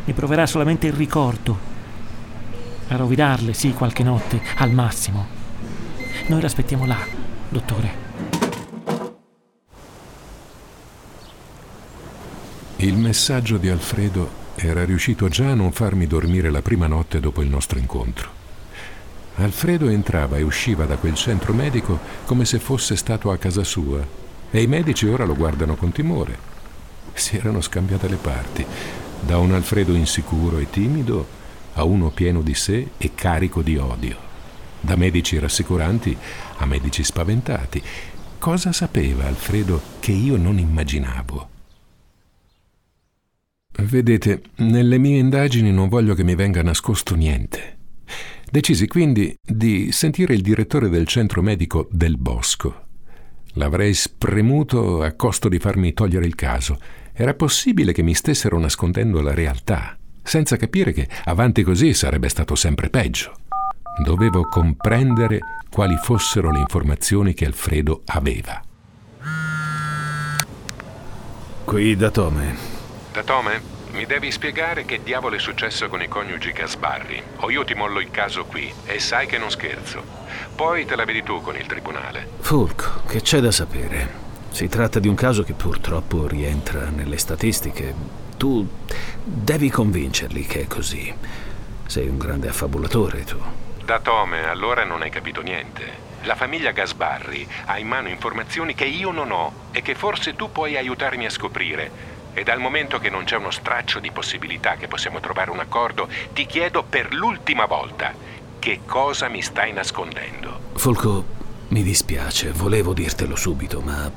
ne 0.05 0.13
proverà 0.13 0.45
solamente 0.45 0.87
il 0.87 0.93
ricordo 0.93 1.71
a 2.87 2.95
rovinarle, 2.95 3.53
sì, 3.53 3.73
qualche 3.73 4.03
notte, 4.03 4.41
al 4.57 4.71
massimo. 4.71 5.27
Noi 6.27 6.41
l'aspettiamo 6.41 6.85
là, 6.85 6.97
dottore. 7.49 8.01
Il 12.77 12.97
messaggio 12.97 13.57
di 13.57 13.69
Alfredo 13.69 14.41
era 14.55 14.83
riuscito 14.83 15.29
già 15.29 15.51
a 15.51 15.55
non 15.55 15.71
farmi 15.71 16.05
dormire 16.05 16.51
la 16.51 16.61
prima 16.61 16.87
notte 16.87 17.19
dopo 17.19 17.41
il 17.41 17.49
nostro 17.49 17.79
incontro. 17.79 18.41
Alfredo 19.35 19.87
entrava 19.87 20.37
e 20.37 20.43
usciva 20.43 20.85
da 20.85 20.97
quel 20.97 21.15
centro 21.15 21.53
medico 21.53 21.99
come 22.25 22.45
se 22.45 22.59
fosse 22.59 22.95
stato 22.95 23.31
a 23.31 23.37
casa 23.37 23.63
sua 23.63 24.05
e 24.51 24.61
i 24.61 24.67
medici 24.67 25.07
ora 25.07 25.25
lo 25.25 25.33
guardano 25.33 25.75
con 25.75 25.91
timore. 25.91 26.37
Si 27.13 27.37
erano 27.37 27.61
scambiate 27.61 28.07
le 28.07 28.17
parti, 28.17 28.65
da 29.19 29.37
un 29.37 29.53
Alfredo 29.53 29.93
insicuro 29.93 30.59
e 30.59 30.69
timido 30.69 31.41
a 31.73 31.83
uno 31.83 32.09
pieno 32.09 32.41
di 32.41 32.53
sé 32.53 32.89
e 32.97 33.11
carico 33.15 33.61
di 33.61 33.77
odio, 33.77 34.17
da 34.79 34.95
medici 34.95 35.39
rassicuranti 35.39 36.15
a 36.57 36.65
medici 36.65 37.03
spaventati. 37.03 37.81
Cosa 38.37 38.71
sapeva 38.71 39.25
Alfredo 39.25 39.81
che 39.99 40.11
io 40.11 40.37
non 40.37 40.57
immaginavo? 40.59 41.49
Vedete, 43.75 44.41
nelle 44.57 44.97
mie 44.97 45.17
indagini 45.17 45.71
non 45.71 45.89
voglio 45.89 46.13
che 46.13 46.23
mi 46.23 46.35
venga 46.35 46.61
nascosto 46.61 47.15
niente. 47.15 47.77
Decisi 48.49 48.87
quindi 48.87 49.35
di 49.41 49.91
sentire 49.91 50.35
il 50.35 50.41
direttore 50.41 50.89
del 50.89 51.07
centro 51.07 51.41
medico 51.41 51.87
del 51.89 52.17
Bosco. 52.17 52.85
L'avrei 53.53 53.93
spremuto 53.93 55.01
a 55.01 55.13
costo 55.13 55.49
di 55.49 55.57
farmi 55.57 55.93
togliere 55.93 56.25
il 56.25 56.35
caso. 56.35 56.79
Era 57.13 57.33
possibile 57.33 57.93
che 57.93 58.03
mi 58.03 58.13
stessero 58.13 58.59
nascondendo 58.59 59.21
la 59.21 59.33
realtà, 59.33 59.97
senza 60.23 60.57
capire 60.57 60.93
che 60.93 61.07
avanti 61.25 61.63
così 61.63 61.93
sarebbe 61.93 62.29
stato 62.29 62.55
sempre 62.55 62.89
peggio. 62.89 63.35
Dovevo 64.03 64.47
comprendere 64.47 65.39
quali 65.69 65.95
fossero 65.97 66.51
le 66.51 66.59
informazioni 66.59 67.33
che 67.33 67.45
Alfredo 67.45 68.01
aveva. 68.05 68.61
Qui 71.65 71.95
da 71.95 72.09
Tome. 72.09 72.55
Datome, 73.11 73.61
mi 73.93 74.05
devi 74.05 74.31
spiegare 74.31 74.85
che 74.85 75.01
diavolo 75.03 75.35
è 75.35 75.39
successo 75.39 75.87
con 75.87 76.01
i 76.01 76.07
coniugi 76.07 76.51
Gasbarri, 76.51 77.21
o 77.37 77.51
io 77.51 77.63
ti 77.63 77.75
mollo 77.75 77.99
il 77.99 78.09
caso 78.09 78.45
qui, 78.45 78.71
e 78.85 78.99
sai 78.99 79.27
che 79.27 79.37
non 79.37 79.51
scherzo. 79.51 80.03
Poi 80.55 80.85
te 80.85 80.95
la 80.95 81.05
vedi 81.05 81.21
tu 81.21 81.41
con 81.41 81.55
il 81.55 81.67
tribunale. 81.67 82.27
Fulco, 82.39 83.03
che 83.07 83.21
c'è 83.21 83.39
da 83.39 83.51
sapere? 83.51 84.21
Si 84.49 84.67
tratta 84.67 84.99
di 84.99 85.07
un 85.07 85.15
caso 85.15 85.43
che 85.43 85.53
purtroppo 85.53 86.27
rientra 86.27 86.89
nelle 86.89 87.17
statistiche. 87.17 88.22
Tu 88.37 88.67
devi 89.23 89.69
convincerli 89.69 90.45
che 90.45 90.61
è 90.61 90.67
così. 90.67 91.13
Sei 91.85 92.07
un 92.07 92.17
grande 92.17 92.49
affabulatore, 92.49 93.23
tu. 93.23 93.37
Datome, 93.83 94.47
allora 94.47 94.83
non 94.83 95.01
hai 95.01 95.09
capito 95.09 95.41
niente. 95.41 96.11
La 96.23 96.35
famiglia 96.35 96.71
Gasbarri 96.71 97.47
ha 97.65 97.77
in 97.77 97.87
mano 97.87 98.07
informazioni 98.07 98.73
che 98.73 98.85
io 98.85 99.11
non 99.11 99.31
ho 99.31 99.51
e 99.71 99.81
che 99.81 99.93
forse 99.93 100.35
tu 100.35 100.51
puoi 100.51 100.77
aiutarmi 100.77 101.25
a 101.25 101.29
scoprire. 101.29 102.11
E 102.33 102.43
dal 102.43 102.59
momento 102.59 102.97
che 102.97 103.09
non 103.09 103.25
c'è 103.25 103.35
uno 103.35 103.51
straccio 103.51 103.99
di 103.99 104.11
possibilità 104.11 104.75
che 104.75 104.87
possiamo 104.87 105.19
trovare 105.19 105.51
un 105.51 105.59
accordo, 105.59 106.07
ti 106.33 106.45
chiedo 106.45 106.83
per 106.83 107.13
l'ultima 107.13 107.65
volta 107.65 108.13
che 108.57 108.79
cosa 108.85 109.27
mi 109.27 109.41
stai 109.41 109.73
nascondendo. 109.73 110.71
Folco, 110.75 111.25
mi 111.67 111.83
dispiace, 111.83 112.51
volevo 112.51 112.93
dirtelo 112.93 113.35
subito, 113.35 113.81
ma 113.81 114.09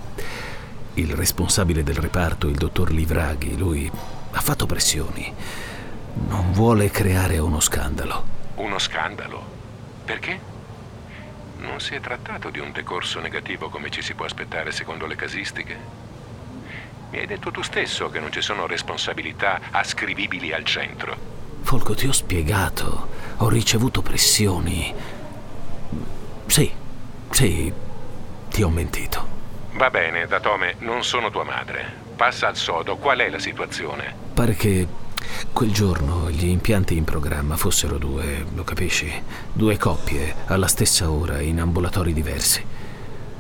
il 0.96 1.14
responsabile 1.14 1.82
del 1.82 1.96
reparto, 1.96 2.48
il 2.48 2.56
dottor 2.56 2.90
Livraghi, 2.90 3.56
lui 3.56 3.90
ha 4.30 4.40
fatto 4.40 4.66
pressioni. 4.66 5.32
Non 6.28 6.52
vuole 6.52 6.90
creare 6.90 7.38
uno 7.38 7.60
scandalo. 7.60 8.34
Uno 8.56 8.78
scandalo? 8.78 9.44
Perché? 10.04 10.40
Non 11.58 11.80
si 11.80 11.94
è 11.94 12.00
trattato 12.00 12.48
di 12.48 12.58
un 12.58 12.72
decorso 12.72 13.20
negativo 13.20 13.68
come 13.68 13.90
ci 13.90 14.00
si 14.00 14.14
può 14.14 14.24
aspettare 14.24 14.72
secondo 14.72 15.06
le 15.06 15.16
casistiche? 15.16 15.78
Mi 17.10 17.18
hai 17.18 17.26
detto 17.26 17.50
tu 17.50 17.62
stesso 17.62 18.08
che 18.08 18.18
non 18.18 18.32
ci 18.32 18.40
sono 18.40 18.66
responsabilità 18.66 19.60
ascrivibili 19.70 20.52
al 20.52 20.64
centro. 20.64 21.34
Folco, 21.60 21.94
ti 21.94 22.06
ho 22.06 22.12
spiegato. 22.12 23.08
Ho 23.38 23.48
ricevuto 23.48 24.00
pressioni. 24.00 24.94
Sì, 26.46 26.70
sì, 27.30 27.72
ti 28.48 28.62
ho 28.62 28.70
mentito. 28.70 29.35
Va 29.76 29.90
bene, 29.90 30.26
Datome, 30.26 30.76
non 30.78 31.04
sono 31.04 31.30
tua 31.30 31.44
madre. 31.44 31.84
Passa 32.16 32.48
al 32.48 32.56
sodo, 32.56 32.96
qual 32.96 33.18
è 33.18 33.28
la 33.28 33.38
situazione? 33.38 34.14
Pare 34.32 34.54
che 34.54 34.86
quel 35.52 35.70
giorno 35.70 36.30
gli 36.30 36.46
impianti 36.46 36.96
in 36.96 37.04
programma 37.04 37.56
fossero 37.56 37.98
due, 37.98 38.46
lo 38.54 38.64
capisci? 38.64 39.12
Due 39.52 39.76
coppie, 39.76 40.34
alla 40.46 40.66
stessa 40.66 41.10
ora, 41.10 41.40
in 41.40 41.60
ambulatori 41.60 42.14
diversi 42.14 42.64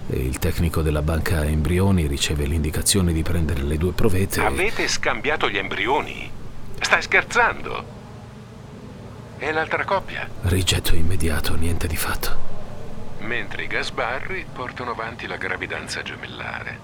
e 0.08 0.18
il 0.18 0.38
tecnico 0.38 0.82
della 0.82 1.02
banca 1.02 1.44
embrioni 1.44 2.06
riceve 2.06 2.44
l'indicazione 2.44 3.12
di 3.12 3.22
prendere 3.22 3.62
le 3.62 3.76
due 3.76 3.92
provette. 3.92 4.40
Avete 4.40 4.84
e... 4.84 4.88
scambiato 4.88 5.48
gli 5.48 5.56
embrioni? 5.56 6.30
Stai 6.80 7.02
scherzando? 7.02 7.94
E 9.38 9.52
l'altra 9.52 9.84
coppia? 9.84 10.28
Rigetto 10.42 10.94
immediato, 10.94 11.56
niente 11.56 11.86
di 11.86 11.96
fatto. 11.96 12.45
Mentre 13.18 13.64
i 13.64 13.66
Gasbarri 13.66 14.46
portano 14.52 14.90
avanti 14.90 15.26
la 15.26 15.36
gravidanza 15.36 16.02
gemellare. 16.02 16.78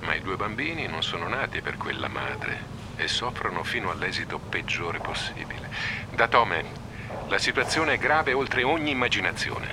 Ma 0.00 0.14
i 0.14 0.20
due 0.20 0.36
bambini 0.36 0.86
non 0.86 1.02
sono 1.02 1.28
nati 1.28 1.60
per 1.60 1.76
quella 1.76 2.08
madre 2.08 2.74
e 2.96 3.08
soffrono 3.08 3.62
fino 3.62 3.90
all'esito 3.90 4.38
peggiore 4.38 4.98
possibile. 4.98 5.68
Da 6.14 6.28
Tome, 6.28 6.64
la 7.28 7.38
situazione 7.38 7.94
è 7.94 7.98
grave 7.98 8.32
oltre 8.32 8.62
ogni 8.62 8.90
immaginazione. 8.90 9.68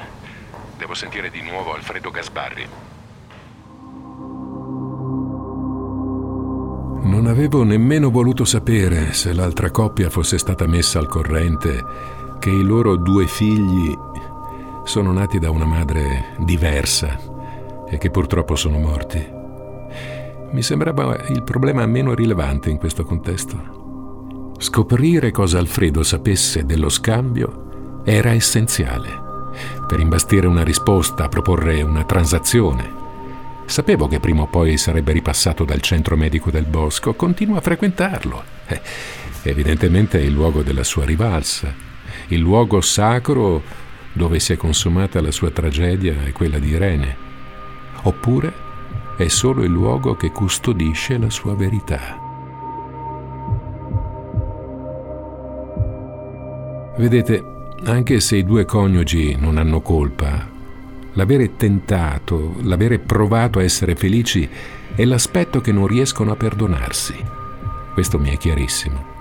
Devo 0.77 0.93
sentire 0.93 1.29
di 1.29 1.41
nuovo 1.41 1.73
Alfredo 1.73 2.11
Gasbarri. 2.11 2.67
Non 7.03 7.27
avevo 7.27 7.63
nemmeno 7.63 8.09
voluto 8.09 8.43
sapere 8.43 9.13
se 9.13 9.33
l'altra 9.33 9.69
coppia 9.71 10.09
fosse 10.09 10.37
stata 10.37 10.65
messa 10.65 10.99
al 10.99 11.07
corrente 11.07 11.83
che 12.39 12.49
i 12.49 12.63
loro 12.63 12.95
due 12.95 13.27
figli 13.27 13.95
sono 14.83 15.11
nati 15.13 15.39
da 15.39 15.49
una 15.49 15.65
madre 15.65 16.35
diversa 16.39 17.17
e 17.89 17.97
che 17.97 18.09
purtroppo 18.09 18.55
sono 18.55 18.77
morti. 18.77 19.25
Mi 20.51 20.61
sembrava 20.61 21.17
il 21.29 21.43
problema 21.43 21.85
meno 21.85 22.13
rilevante 22.13 22.69
in 22.69 22.77
questo 22.77 23.03
contesto. 23.03 24.51
Scoprire 24.57 25.31
cosa 25.31 25.57
Alfredo 25.57 26.03
sapesse 26.03 26.65
dello 26.65 26.89
scambio 26.89 28.01
era 28.05 28.31
essenziale 28.31 29.21
per 29.87 29.99
imbastire 29.99 30.47
una 30.47 30.63
risposta, 30.63 31.29
proporre 31.29 31.81
una 31.81 32.03
transazione. 32.03 33.01
Sapevo 33.65 34.07
che 34.07 34.19
prima 34.19 34.41
o 34.41 34.47
poi 34.47 34.77
sarebbe 34.77 35.11
ripassato 35.13 35.63
dal 35.63 35.81
centro 35.81 36.17
medico 36.17 36.51
del 36.51 36.65
bosco, 36.65 37.13
continuo 37.13 37.57
a 37.57 37.61
frequentarlo. 37.61 38.43
Eh, 38.67 38.81
evidentemente 39.43 40.19
è 40.19 40.23
il 40.23 40.33
luogo 40.33 40.61
della 40.63 40.83
sua 40.83 41.05
rivalsa, 41.05 41.73
il 42.27 42.39
luogo 42.39 42.81
sacro 42.81 43.61
dove 44.13 44.39
si 44.39 44.53
è 44.53 44.57
consumata 44.57 45.21
la 45.21 45.31
sua 45.31 45.49
tragedia 45.49 46.23
e 46.23 46.31
quella 46.31 46.59
di 46.59 46.69
Irene. 46.69 47.17
Oppure 48.03 48.53
è 49.17 49.27
solo 49.27 49.63
il 49.63 49.71
luogo 49.71 50.15
che 50.15 50.31
custodisce 50.31 51.17
la 51.17 51.29
sua 51.29 51.55
verità. 51.55 52.19
Vedete, 56.95 57.43
anche 57.85 58.19
se 58.19 58.37
i 58.37 58.45
due 58.45 58.65
coniugi 58.65 59.35
non 59.37 59.57
hanno 59.57 59.81
colpa, 59.81 60.47
l'avere 61.13 61.55
tentato, 61.55 62.55
l'avere 62.61 62.99
provato 62.99 63.59
a 63.59 63.63
essere 63.63 63.95
felici 63.95 64.47
è 64.95 65.03
l'aspetto 65.05 65.59
che 65.59 65.71
non 65.71 65.87
riescono 65.87 66.31
a 66.31 66.35
perdonarsi. 66.35 67.15
Questo 67.93 68.19
mi 68.19 68.29
è 68.29 68.37
chiarissimo. 68.37 69.11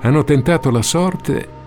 Hanno 0.00 0.24
tentato 0.24 0.70
la 0.70 0.82
sorte 0.82 1.57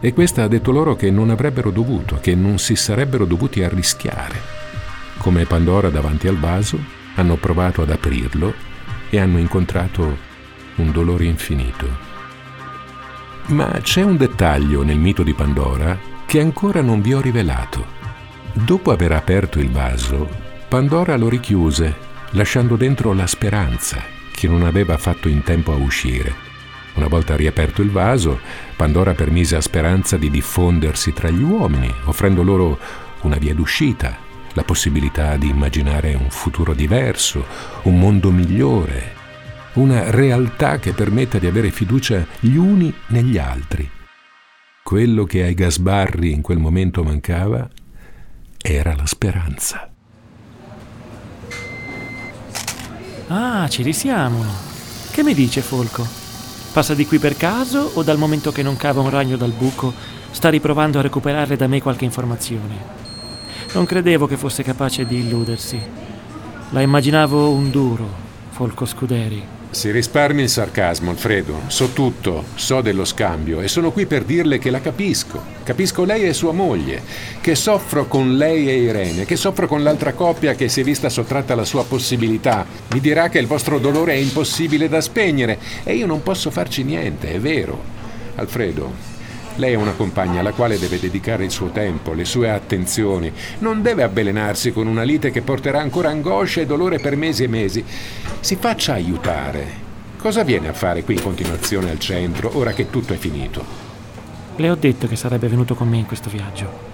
e 0.00 0.12
questa 0.14 0.44
ha 0.44 0.48
detto 0.48 0.72
loro 0.72 0.96
che 0.96 1.10
non 1.10 1.30
avrebbero 1.30 1.70
dovuto, 1.70 2.18
che 2.20 2.34
non 2.34 2.58
si 2.58 2.74
sarebbero 2.74 3.26
dovuti 3.26 3.62
arrischiare. 3.62 4.58
Come 5.18 5.44
Pandora 5.44 5.90
davanti 5.90 6.26
al 6.26 6.38
vaso, 6.38 6.78
hanno 7.16 7.36
provato 7.36 7.82
ad 7.82 7.90
aprirlo 7.90 8.54
e 9.10 9.20
hanno 9.20 9.38
incontrato 9.38 10.16
un 10.76 10.90
dolore 10.90 11.24
infinito. 11.24 11.86
Ma 13.48 13.78
c'è 13.82 14.02
un 14.02 14.16
dettaglio 14.16 14.82
nel 14.82 14.98
mito 14.98 15.22
di 15.22 15.34
Pandora 15.34 15.98
che 16.24 16.40
ancora 16.40 16.80
non 16.80 17.02
vi 17.02 17.12
ho 17.12 17.20
rivelato. 17.20 17.98
Dopo 18.52 18.92
aver 18.92 19.12
aperto 19.12 19.58
il 19.58 19.70
vaso, 19.70 20.28
Pandora 20.68 21.16
lo 21.16 21.28
richiuse, 21.28 21.94
lasciando 22.30 22.76
dentro 22.76 23.12
la 23.12 23.26
speranza 23.26 24.00
che 24.32 24.46
non 24.48 24.62
aveva 24.62 24.96
fatto 24.96 25.28
in 25.28 25.42
tempo 25.42 25.72
a 25.72 25.76
uscire. 25.76 26.48
Una 26.94 27.08
volta 27.08 27.36
riaperto 27.36 27.82
il 27.82 27.90
vaso, 27.90 28.40
Pandora 28.80 29.12
permise 29.12 29.56
a 29.56 29.60
Speranza 29.60 30.16
di 30.16 30.30
diffondersi 30.30 31.12
tra 31.12 31.28
gli 31.28 31.42
uomini, 31.42 31.94
offrendo 32.06 32.42
loro 32.42 32.78
una 33.24 33.36
via 33.36 33.52
d'uscita, 33.52 34.16
la 34.54 34.64
possibilità 34.64 35.36
di 35.36 35.50
immaginare 35.50 36.14
un 36.14 36.30
futuro 36.30 36.72
diverso, 36.72 37.44
un 37.82 37.98
mondo 37.98 38.30
migliore, 38.30 39.12
una 39.74 40.10
realtà 40.10 40.78
che 40.78 40.94
permetta 40.94 41.38
di 41.38 41.46
avere 41.46 41.70
fiducia 41.70 42.26
gli 42.40 42.56
uni 42.56 42.90
negli 43.08 43.36
altri. 43.36 43.86
Quello 44.82 45.24
che 45.24 45.42
ai 45.42 45.52
Gasbarri 45.52 46.32
in 46.32 46.40
quel 46.40 46.56
momento 46.56 47.02
mancava 47.02 47.68
era 48.56 48.96
la 48.96 49.04
speranza. 49.04 49.92
Ah, 53.26 53.68
ci 53.68 53.82
risiamo. 53.82 54.42
Che 55.10 55.22
mi 55.22 55.34
dice 55.34 55.60
Folco? 55.60 56.19
Passa 56.72 56.94
di 56.94 57.04
qui 57.04 57.18
per 57.18 57.36
caso 57.36 57.90
o 57.94 58.02
dal 58.04 58.16
momento 58.16 58.52
che 58.52 58.62
non 58.62 58.76
cava 58.76 59.00
un 59.00 59.10
ragno 59.10 59.36
dal 59.36 59.50
buco 59.50 59.92
sta 60.30 60.48
riprovando 60.48 61.00
a 61.00 61.02
recuperare 61.02 61.56
da 61.56 61.66
me 61.66 61.82
qualche 61.82 62.04
informazione? 62.04 62.76
Non 63.72 63.84
credevo 63.84 64.28
che 64.28 64.36
fosse 64.36 64.62
capace 64.62 65.04
di 65.04 65.18
illudersi. 65.18 65.80
La 66.70 66.80
immaginavo 66.80 67.50
un 67.50 67.70
duro, 67.70 68.08
Folco 68.50 68.84
Scuderi. 68.84 69.59
Si 69.72 69.92
risparmi 69.92 70.42
il 70.42 70.48
sarcasmo, 70.48 71.10
Alfredo. 71.10 71.60
So 71.68 71.90
tutto, 71.92 72.44
so 72.56 72.80
dello 72.80 73.04
scambio 73.04 73.60
e 73.60 73.68
sono 73.68 73.92
qui 73.92 74.04
per 74.04 74.24
dirle 74.24 74.58
che 74.58 74.68
la 74.68 74.80
capisco. 74.80 75.40
Capisco 75.62 76.04
lei 76.04 76.24
e 76.24 76.32
sua 76.32 76.50
moglie, 76.50 77.02
che 77.40 77.54
soffro 77.54 78.06
con 78.06 78.36
lei 78.36 78.68
e 78.68 78.78
Irene, 78.78 79.24
che 79.24 79.36
soffro 79.36 79.68
con 79.68 79.84
l'altra 79.84 80.12
coppia 80.12 80.54
che 80.54 80.68
si 80.68 80.80
è 80.80 80.84
vista 80.84 81.08
sottratta 81.08 81.54
la 81.54 81.64
sua 81.64 81.84
possibilità. 81.84 82.66
Mi 82.92 82.98
dirà 82.98 83.28
che 83.28 83.38
il 83.38 83.46
vostro 83.46 83.78
dolore 83.78 84.14
è 84.14 84.16
impossibile 84.16 84.88
da 84.88 85.00
spegnere 85.00 85.58
e 85.84 85.94
io 85.94 86.06
non 86.06 86.24
posso 86.24 86.50
farci 86.50 86.82
niente, 86.82 87.32
è 87.32 87.38
vero. 87.38 87.80
Alfredo, 88.34 89.09
lei 89.60 89.74
è 89.74 89.76
una 89.76 89.92
compagna 89.92 90.40
alla 90.40 90.52
quale 90.52 90.78
deve 90.78 90.98
dedicare 90.98 91.44
il 91.44 91.50
suo 91.50 91.68
tempo, 91.68 92.14
le 92.14 92.24
sue 92.24 92.50
attenzioni. 92.50 93.30
Non 93.58 93.82
deve 93.82 94.02
avvelenarsi 94.02 94.72
con 94.72 94.86
una 94.86 95.02
lite 95.02 95.30
che 95.30 95.42
porterà 95.42 95.80
ancora 95.80 96.08
angoscia 96.08 96.62
e 96.62 96.66
dolore 96.66 96.98
per 96.98 97.14
mesi 97.14 97.44
e 97.44 97.48
mesi. 97.48 97.84
Si 98.40 98.56
faccia 98.56 98.94
aiutare. 98.94 99.88
Cosa 100.16 100.42
viene 100.42 100.68
a 100.68 100.72
fare 100.72 101.04
qui 101.04 101.14
in 101.14 101.22
continuazione 101.22 101.90
al 101.90 101.98
centro, 101.98 102.56
ora 102.56 102.72
che 102.72 102.90
tutto 102.90 103.12
è 103.12 103.16
finito? 103.16 103.64
Le 104.56 104.70
ho 104.70 104.74
detto 104.74 105.06
che 105.06 105.16
sarebbe 105.16 105.48
venuto 105.48 105.74
con 105.74 105.88
me 105.88 105.98
in 105.98 106.06
questo 106.06 106.30
viaggio. 106.30 106.88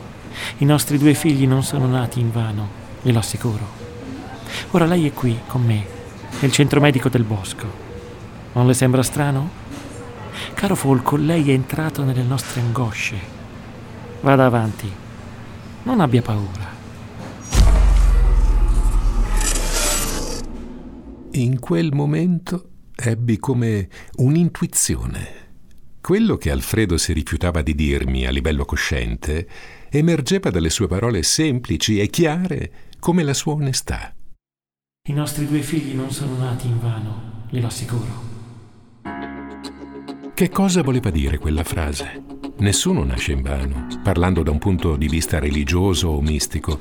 I 0.58 0.64
nostri 0.64 0.98
due 0.98 1.14
figli 1.14 1.46
non 1.46 1.62
sono 1.62 1.86
nati 1.86 2.20
in 2.20 2.32
vano, 2.32 2.68
glielo 3.00 3.20
assicuro. 3.20 3.66
Ora 4.72 4.86
lei 4.86 5.06
è 5.06 5.12
qui 5.12 5.38
con 5.46 5.64
me, 5.64 5.84
nel 6.40 6.52
centro 6.52 6.80
medico 6.80 7.08
del 7.08 7.22
bosco. 7.22 7.66
Non 8.52 8.66
le 8.66 8.74
sembra 8.74 9.02
strano? 9.02 9.64
Caro 10.54 10.74
Folco, 10.74 11.16
lei 11.16 11.50
è 11.50 11.52
entrato 11.52 12.04
nelle 12.04 12.22
nostre 12.22 12.60
angosce. 12.60 13.16
Vada 14.20 14.46
avanti. 14.46 14.90
Non 15.82 16.00
abbia 16.00 16.22
paura. 16.22 16.74
In 21.32 21.58
quel 21.60 21.92
momento 21.92 22.70
ebbi 22.96 23.38
come 23.38 23.88
un'intuizione. 24.16 25.44
Quello 26.00 26.36
che 26.36 26.50
Alfredo 26.50 26.96
si 26.96 27.12
rifiutava 27.12 27.62
di 27.62 27.74
dirmi 27.74 28.26
a 28.26 28.30
livello 28.30 28.64
cosciente 28.64 29.48
emergeva 29.90 30.50
dalle 30.50 30.70
sue 30.70 30.86
parole 30.86 31.22
semplici 31.22 32.00
e 32.00 32.08
chiare 32.08 32.70
come 32.98 33.22
la 33.22 33.34
sua 33.34 33.54
onestà. 33.54 34.14
I 35.08 35.12
nostri 35.12 35.46
due 35.46 35.62
figli 35.62 35.94
non 35.94 36.10
sono 36.10 36.36
nati 36.36 36.66
in 36.66 36.80
vano, 36.80 37.44
glielo 37.50 37.66
assicuro. 37.66 38.25
Che 40.36 40.50
cosa 40.50 40.82
voleva 40.82 41.08
dire 41.08 41.38
quella 41.38 41.64
frase? 41.64 42.22
Nessuno 42.58 43.04
nasce 43.04 43.32
in 43.32 43.40
vano, 43.40 43.86
parlando 44.02 44.42
da 44.42 44.50
un 44.50 44.58
punto 44.58 44.94
di 44.96 45.08
vista 45.08 45.38
religioso 45.38 46.08
o 46.08 46.20
mistico, 46.20 46.78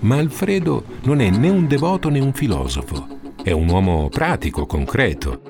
ma 0.00 0.16
Alfredo 0.16 0.84
non 1.04 1.22
è 1.22 1.30
né 1.30 1.48
un 1.48 1.66
devoto 1.66 2.10
né 2.10 2.18
un 2.18 2.34
filosofo, 2.34 3.32
è 3.42 3.50
un 3.50 3.66
uomo 3.70 4.10
pratico, 4.10 4.66
concreto. 4.66 5.40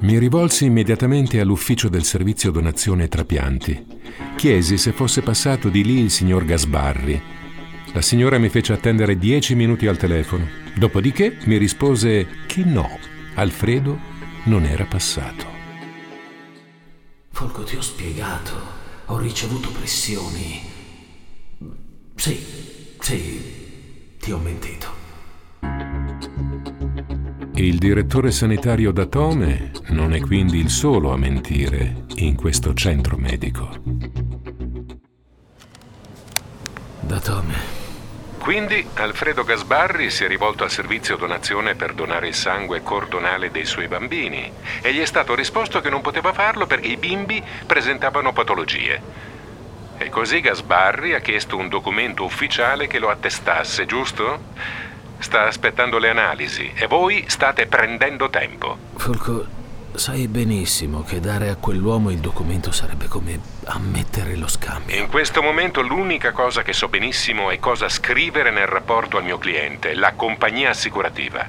Mi 0.00 0.18
rivolsi 0.18 0.66
immediatamente 0.66 1.40
all'ufficio 1.40 1.88
del 1.88 2.04
servizio 2.04 2.50
donazione 2.50 3.08
trapianti. 3.08 3.86
Chiesi 4.36 4.76
se 4.76 4.92
fosse 4.92 5.22
passato 5.22 5.70
di 5.70 5.82
lì 5.82 6.00
il 6.00 6.10
signor 6.10 6.44
Gasbarri. 6.44 7.18
La 7.94 8.02
signora 8.02 8.36
mi 8.36 8.50
fece 8.50 8.74
attendere 8.74 9.16
dieci 9.16 9.54
minuti 9.54 9.86
al 9.86 9.96
telefono, 9.96 10.46
dopodiché 10.74 11.38
mi 11.46 11.56
rispose 11.56 12.26
che 12.46 12.62
no, 12.62 12.98
Alfredo 13.36 13.98
non 14.44 14.66
era 14.66 14.84
passato. 14.84 15.56
Folco, 17.38 17.62
ti 17.62 17.76
ho 17.76 17.80
spiegato. 17.80 18.52
Ho 19.06 19.18
ricevuto 19.18 19.70
pressioni. 19.70 20.60
Sì, 22.16 22.44
sì, 22.98 24.16
ti 24.18 24.32
ho 24.32 24.38
mentito. 24.38 24.88
Il 27.54 27.78
direttore 27.78 28.32
sanitario 28.32 28.90
Datome 28.90 29.70
non 29.90 30.14
è 30.14 30.20
quindi 30.20 30.58
il 30.58 30.68
solo 30.68 31.12
a 31.12 31.16
mentire 31.16 32.06
in 32.16 32.34
questo 32.34 32.74
centro 32.74 33.16
medico. 33.16 33.70
Datome. 37.02 37.77
Quindi 38.48 38.82
Alfredo 38.94 39.44
Gasbarri 39.44 40.08
si 40.08 40.24
è 40.24 40.26
rivolto 40.26 40.64
al 40.64 40.70
servizio 40.70 41.18
donazione 41.18 41.74
per 41.74 41.92
donare 41.92 42.28
il 42.28 42.34
sangue 42.34 42.82
cordonale 42.82 43.50
dei 43.50 43.66
suoi 43.66 43.88
bambini 43.88 44.50
e 44.80 44.94
gli 44.94 45.00
è 45.00 45.04
stato 45.04 45.34
risposto 45.34 45.82
che 45.82 45.90
non 45.90 46.00
poteva 46.00 46.32
farlo 46.32 46.66
perché 46.66 46.86
i 46.86 46.96
bimbi 46.96 47.44
presentavano 47.66 48.32
patologie. 48.32 49.02
E 49.98 50.08
così 50.08 50.40
Gasbarri 50.40 51.12
ha 51.12 51.20
chiesto 51.20 51.58
un 51.58 51.68
documento 51.68 52.24
ufficiale 52.24 52.86
che 52.86 52.98
lo 52.98 53.10
attestasse, 53.10 53.84
giusto? 53.84 54.44
Sta 55.18 55.46
aspettando 55.46 55.98
le 55.98 56.08
analisi 56.08 56.72
e 56.74 56.86
voi 56.86 57.26
state 57.28 57.66
prendendo 57.66 58.30
tempo. 58.30 58.78
Folco, 58.96 59.57
Sai 59.94 60.28
benissimo 60.28 61.02
che 61.02 61.18
dare 61.18 61.48
a 61.48 61.56
quell'uomo 61.56 62.10
il 62.10 62.18
documento 62.18 62.70
sarebbe 62.70 63.06
come 63.06 63.38
ammettere 63.64 64.36
lo 64.36 64.46
scambio. 64.46 64.96
In 64.96 65.08
questo 65.08 65.42
momento 65.42 65.82
l'unica 65.82 66.32
cosa 66.32 66.62
che 66.62 66.72
so 66.72 66.88
benissimo 66.88 67.50
è 67.50 67.58
cosa 67.58 67.88
scrivere 67.88 68.50
nel 68.50 68.66
rapporto 68.66 69.16
al 69.16 69.24
mio 69.24 69.38
cliente, 69.38 69.94
la 69.94 70.12
compagnia 70.14 70.70
assicurativa. 70.70 71.48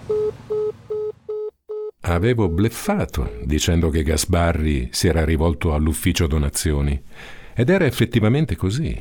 Avevo 2.01 2.49
bleffato 2.49 3.37
dicendo 3.43 3.89
che 3.89 4.03
Gasbarri 4.03 4.89
si 4.91 5.07
era 5.07 5.23
rivolto 5.23 5.73
all'ufficio 5.73 6.25
donazioni. 6.25 6.99
Ed 7.53 7.69
era 7.69 7.85
effettivamente 7.85 8.55
così. 8.55 8.99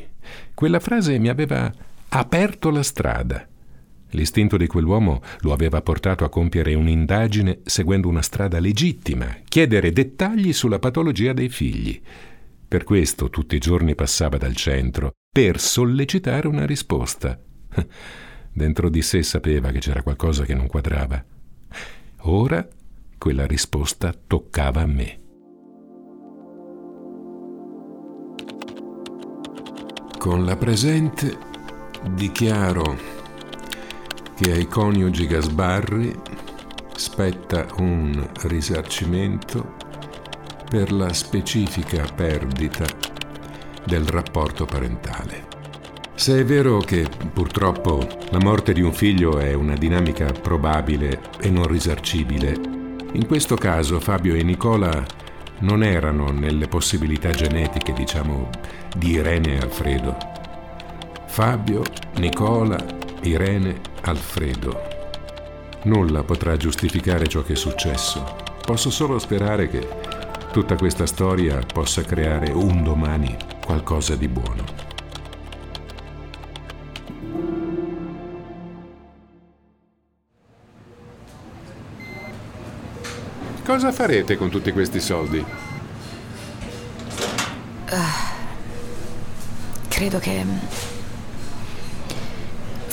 Quella 0.52 0.80
frase 0.80 1.18
mi 1.18 1.28
aveva 1.28 1.72
aperto 2.08 2.70
la 2.70 2.82
strada. 2.82 3.46
L'istinto 4.12 4.56
di 4.56 4.66
quell'uomo 4.66 5.20
lo 5.40 5.52
aveva 5.52 5.82
portato 5.82 6.24
a 6.24 6.30
compiere 6.30 6.74
un'indagine 6.74 7.60
seguendo 7.64 8.08
una 8.08 8.22
strada 8.22 8.58
legittima, 8.58 9.38
chiedere 9.46 9.92
dettagli 9.92 10.52
sulla 10.52 10.78
patologia 10.78 11.32
dei 11.32 11.48
figli. 11.48 12.00
Per 12.66 12.84
questo 12.84 13.28
tutti 13.28 13.56
i 13.56 13.60
giorni 13.60 13.94
passava 13.94 14.38
dal 14.38 14.54
centro, 14.54 15.12
per 15.30 15.60
sollecitare 15.60 16.48
una 16.48 16.64
risposta. 16.64 17.38
Dentro 18.52 18.88
di 18.88 19.02
sé 19.02 19.22
sapeva 19.22 19.70
che 19.70 19.78
c'era 19.78 20.02
qualcosa 20.02 20.44
che 20.44 20.54
non 20.54 20.66
quadrava. 20.66 21.22
Ora 22.22 22.66
quella 23.18 23.46
risposta 23.46 24.14
toccava 24.26 24.80
a 24.80 24.86
me. 24.86 25.20
Con 30.18 30.44
la 30.44 30.56
presente 30.56 31.38
dichiaro 32.14 33.17
che 34.38 34.52
ai 34.52 34.68
coniugi 34.68 35.26
Gasbarri 35.26 36.16
spetta 36.94 37.66
un 37.78 38.24
risarcimento 38.42 39.74
per 40.70 40.92
la 40.92 41.12
specifica 41.12 42.04
perdita 42.14 42.84
del 43.84 44.06
rapporto 44.06 44.64
parentale. 44.64 45.46
Se 46.14 46.38
è 46.38 46.44
vero 46.44 46.78
che 46.78 47.08
purtroppo 47.32 48.06
la 48.30 48.38
morte 48.38 48.72
di 48.72 48.80
un 48.80 48.92
figlio 48.92 49.38
è 49.38 49.54
una 49.54 49.74
dinamica 49.74 50.30
probabile 50.30 51.20
e 51.40 51.50
non 51.50 51.66
risarcibile, 51.66 52.52
in 53.14 53.26
questo 53.26 53.56
caso 53.56 53.98
Fabio 53.98 54.36
e 54.36 54.44
Nicola 54.44 55.04
non 55.60 55.82
erano 55.82 56.30
nelle 56.30 56.68
possibilità 56.68 57.30
genetiche, 57.30 57.92
diciamo, 57.92 58.50
di 58.96 59.14
Irene 59.14 59.54
e 59.54 59.58
Alfredo. 59.58 60.16
Fabio, 61.26 61.82
Nicola, 62.18 62.78
Irene 63.22 63.87
Alfredo. 64.08 64.88
Nulla 65.84 66.22
potrà 66.22 66.56
giustificare 66.56 67.26
ciò 67.26 67.42
che 67.42 67.52
è 67.52 67.56
successo. 67.56 68.36
Posso 68.64 68.90
solo 68.90 69.18
sperare 69.18 69.68
che 69.68 69.86
tutta 70.50 70.76
questa 70.76 71.04
storia 71.04 71.58
possa 71.58 72.02
creare 72.02 72.50
un 72.50 72.82
domani 72.82 73.36
qualcosa 73.62 74.16
di 74.16 74.28
buono. 74.28 74.64
Cosa 83.62 83.92
farete 83.92 84.38
con 84.38 84.48
tutti 84.48 84.72
questi 84.72 85.00
soldi? 85.00 85.44
Uh, 87.90 87.96
credo 89.88 90.18
che 90.18 90.44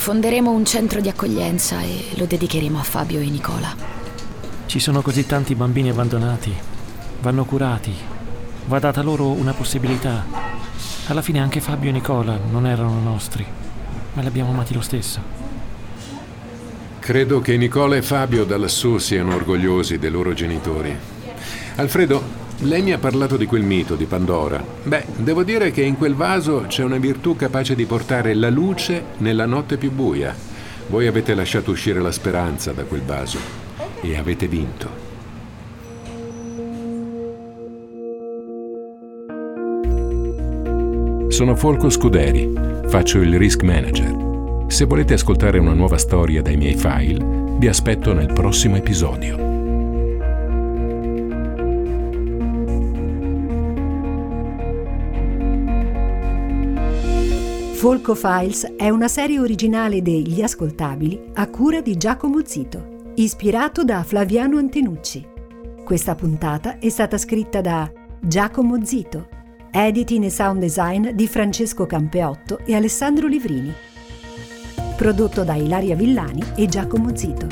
Fonderemo 0.06 0.52
un 0.52 0.64
centro 0.64 1.00
di 1.00 1.08
accoglienza 1.08 1.82
e 1.82 2.10
lo 2.14 2.26
dedicheremo 2.26 2.78
a 2.78 2.82
Fabio 2.84 3.18
e 3.18 3.28
Nicola. 3.28 3.74
Ci 4.66 4.78
sono 4.78 5.02
così 5.02 5.26
tanti 5.26 5.56
bambini 5.56 5.90
abbandonati. 5.90 6.54
Vanno 7.20 7.44
curati. 7.44 7.92
Va 8.66 8.78
data 8.78 9.02
loro 9.02 9.26
una 9.30 9.52
possibilità. 9.52 10.24
Alla 11.08 11.22
fine 11.22 11.40
anche 11.40 11.60
Fabio 11.60 11.88
e 11.88 11.92
Nicola 11.92 12.38
non 12.48 12.68
erano 12.68 13.00
nostri. 13.00 13.44
ma 14.12 14.20
li 14.22 14.28
abbiamo 14.28 14.52
amati 14.52 14.74
lo 14.74 14.80
stesso. 14.80 15.20
Credo 17.00 17.40
che 17.40 17.56
Nicola 17.56 17.96
e 17.96 18.02
Fabio 18.02 18.44
da 18.44 18.56
lassù 18.56 18.98
siano 18.98 19.34
orgogliosi 19.34 19.98
dei 19.98 20.10
loro 20.12 20.32
genitori. 20.34 20.96
Alfredo, 21.74 22.22
lei 22.60 22.82
mi 22.82 22.92
ha 22.92 22.98
parlato 22.98 23.36
di 23.36 23.46
quel 23.46 23.62
mito 23.62 23.94
di 23.94 24.06
Pandora. 24.06 24.62
Beh, 24.82 25.04
devo 25.16 25.42
dire 25.42 25.70
che 25.70 25.82
in 25.82 25.96
quel 25.96 26.14
vaso 26.14 26.64
c'è 26.66 26.82
una 26.82 26.96
virtù 26.96 27.36
capace 27.36 27.74
di 27.74 27.84
portare 27.84 28.34
la 28.34 28.48
luce 28.48 29.04
nella 29.18 29.46
notte 29.46 29.76
più 29.76 29.92
buia. 29.92 30.34
Voi 30.88 31.06
avete 31.06 31.34
lasciato 31.34 31.72
uscire 31.72 32.00
la 32.00 32.12
speranza 32.12 32.72
da 32.72 32.84
quel 32.84 33.02
vaso 33.02 33.38
e 34.00 34.16
avete 34.16 34.48
vinto. 34.48 35.04
Sono 41.28 41.54
Folco 41.54 41.90
Scuderi, 41.90 42.50
faccio 42.86 43.18
il 43.18 43.36
risk 43.36 43.62
manager. 43.62 44.64
Se 44.68 44.86
volete 44.86 45.14
ascoltare 45.14 45.58
una 45.58 45.74
nuova 45.74 45.98
storia 45.98 46.40
dai 46.40 46.56
miei 46.56 46.76
file, 46.76 47.18
vi 47.58 47.68
aspetto 47.68 48.14
nel 48.14 48.32
prossimo 48.32 48.76
episodio. 48.76 49.45
Folco 57.86 58.16
Files 58.16 58.64
è 58.76 58.88
una 58.88 59.06
serie 59.06 59.38
originale 59.38 60.02
degli 60.02 60.42
Ascoltabili 60.42 61.30
a 61.34 61.48
cura 61.48 61.80
di 61.80 61.96
Giacomo 61.96 62.44
Zito, 62.44 63.12
ispirato 63.14 63.84
da 63.84 64.02
Flaviano 64.02 64.58
Antenucci. 64.58 65.24
Questa 65.84 66.16
puntata 66.16 66.80
è 66.80 66.88
stata 66.88 67.16
scritta 67.16 67.60
da 67.60 67.88
Giacomo 68.20 68.84
Zito 68.84 69.28
editing 69.70 70.24
e 70.24 70.30
sound 70.30 70.58
design 70.58 71.10
di 71.10 71.28
Francesco 71.28 71.86
Campeotto 71.86 72.58
e 72.64 72.74
Alessandro 72.74 73.28
Livrini. 73.28 73.72
Prodotto 74.96 75.44
da 75.44 75.54
Ilaria 75.54 75.94
Villani 75.94 76.42
e 76.56 76.66
Giacomo 76.66 77.14
Zito. 77.14 77.46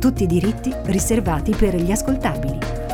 Tutti 0.00 0.24
i 0.24 0.26
diritti 0.26 0.74
riservati 0.86 1.54
per 1.54 1.76
gli 1.76 1.92
ascoltabili. 1.92 2.89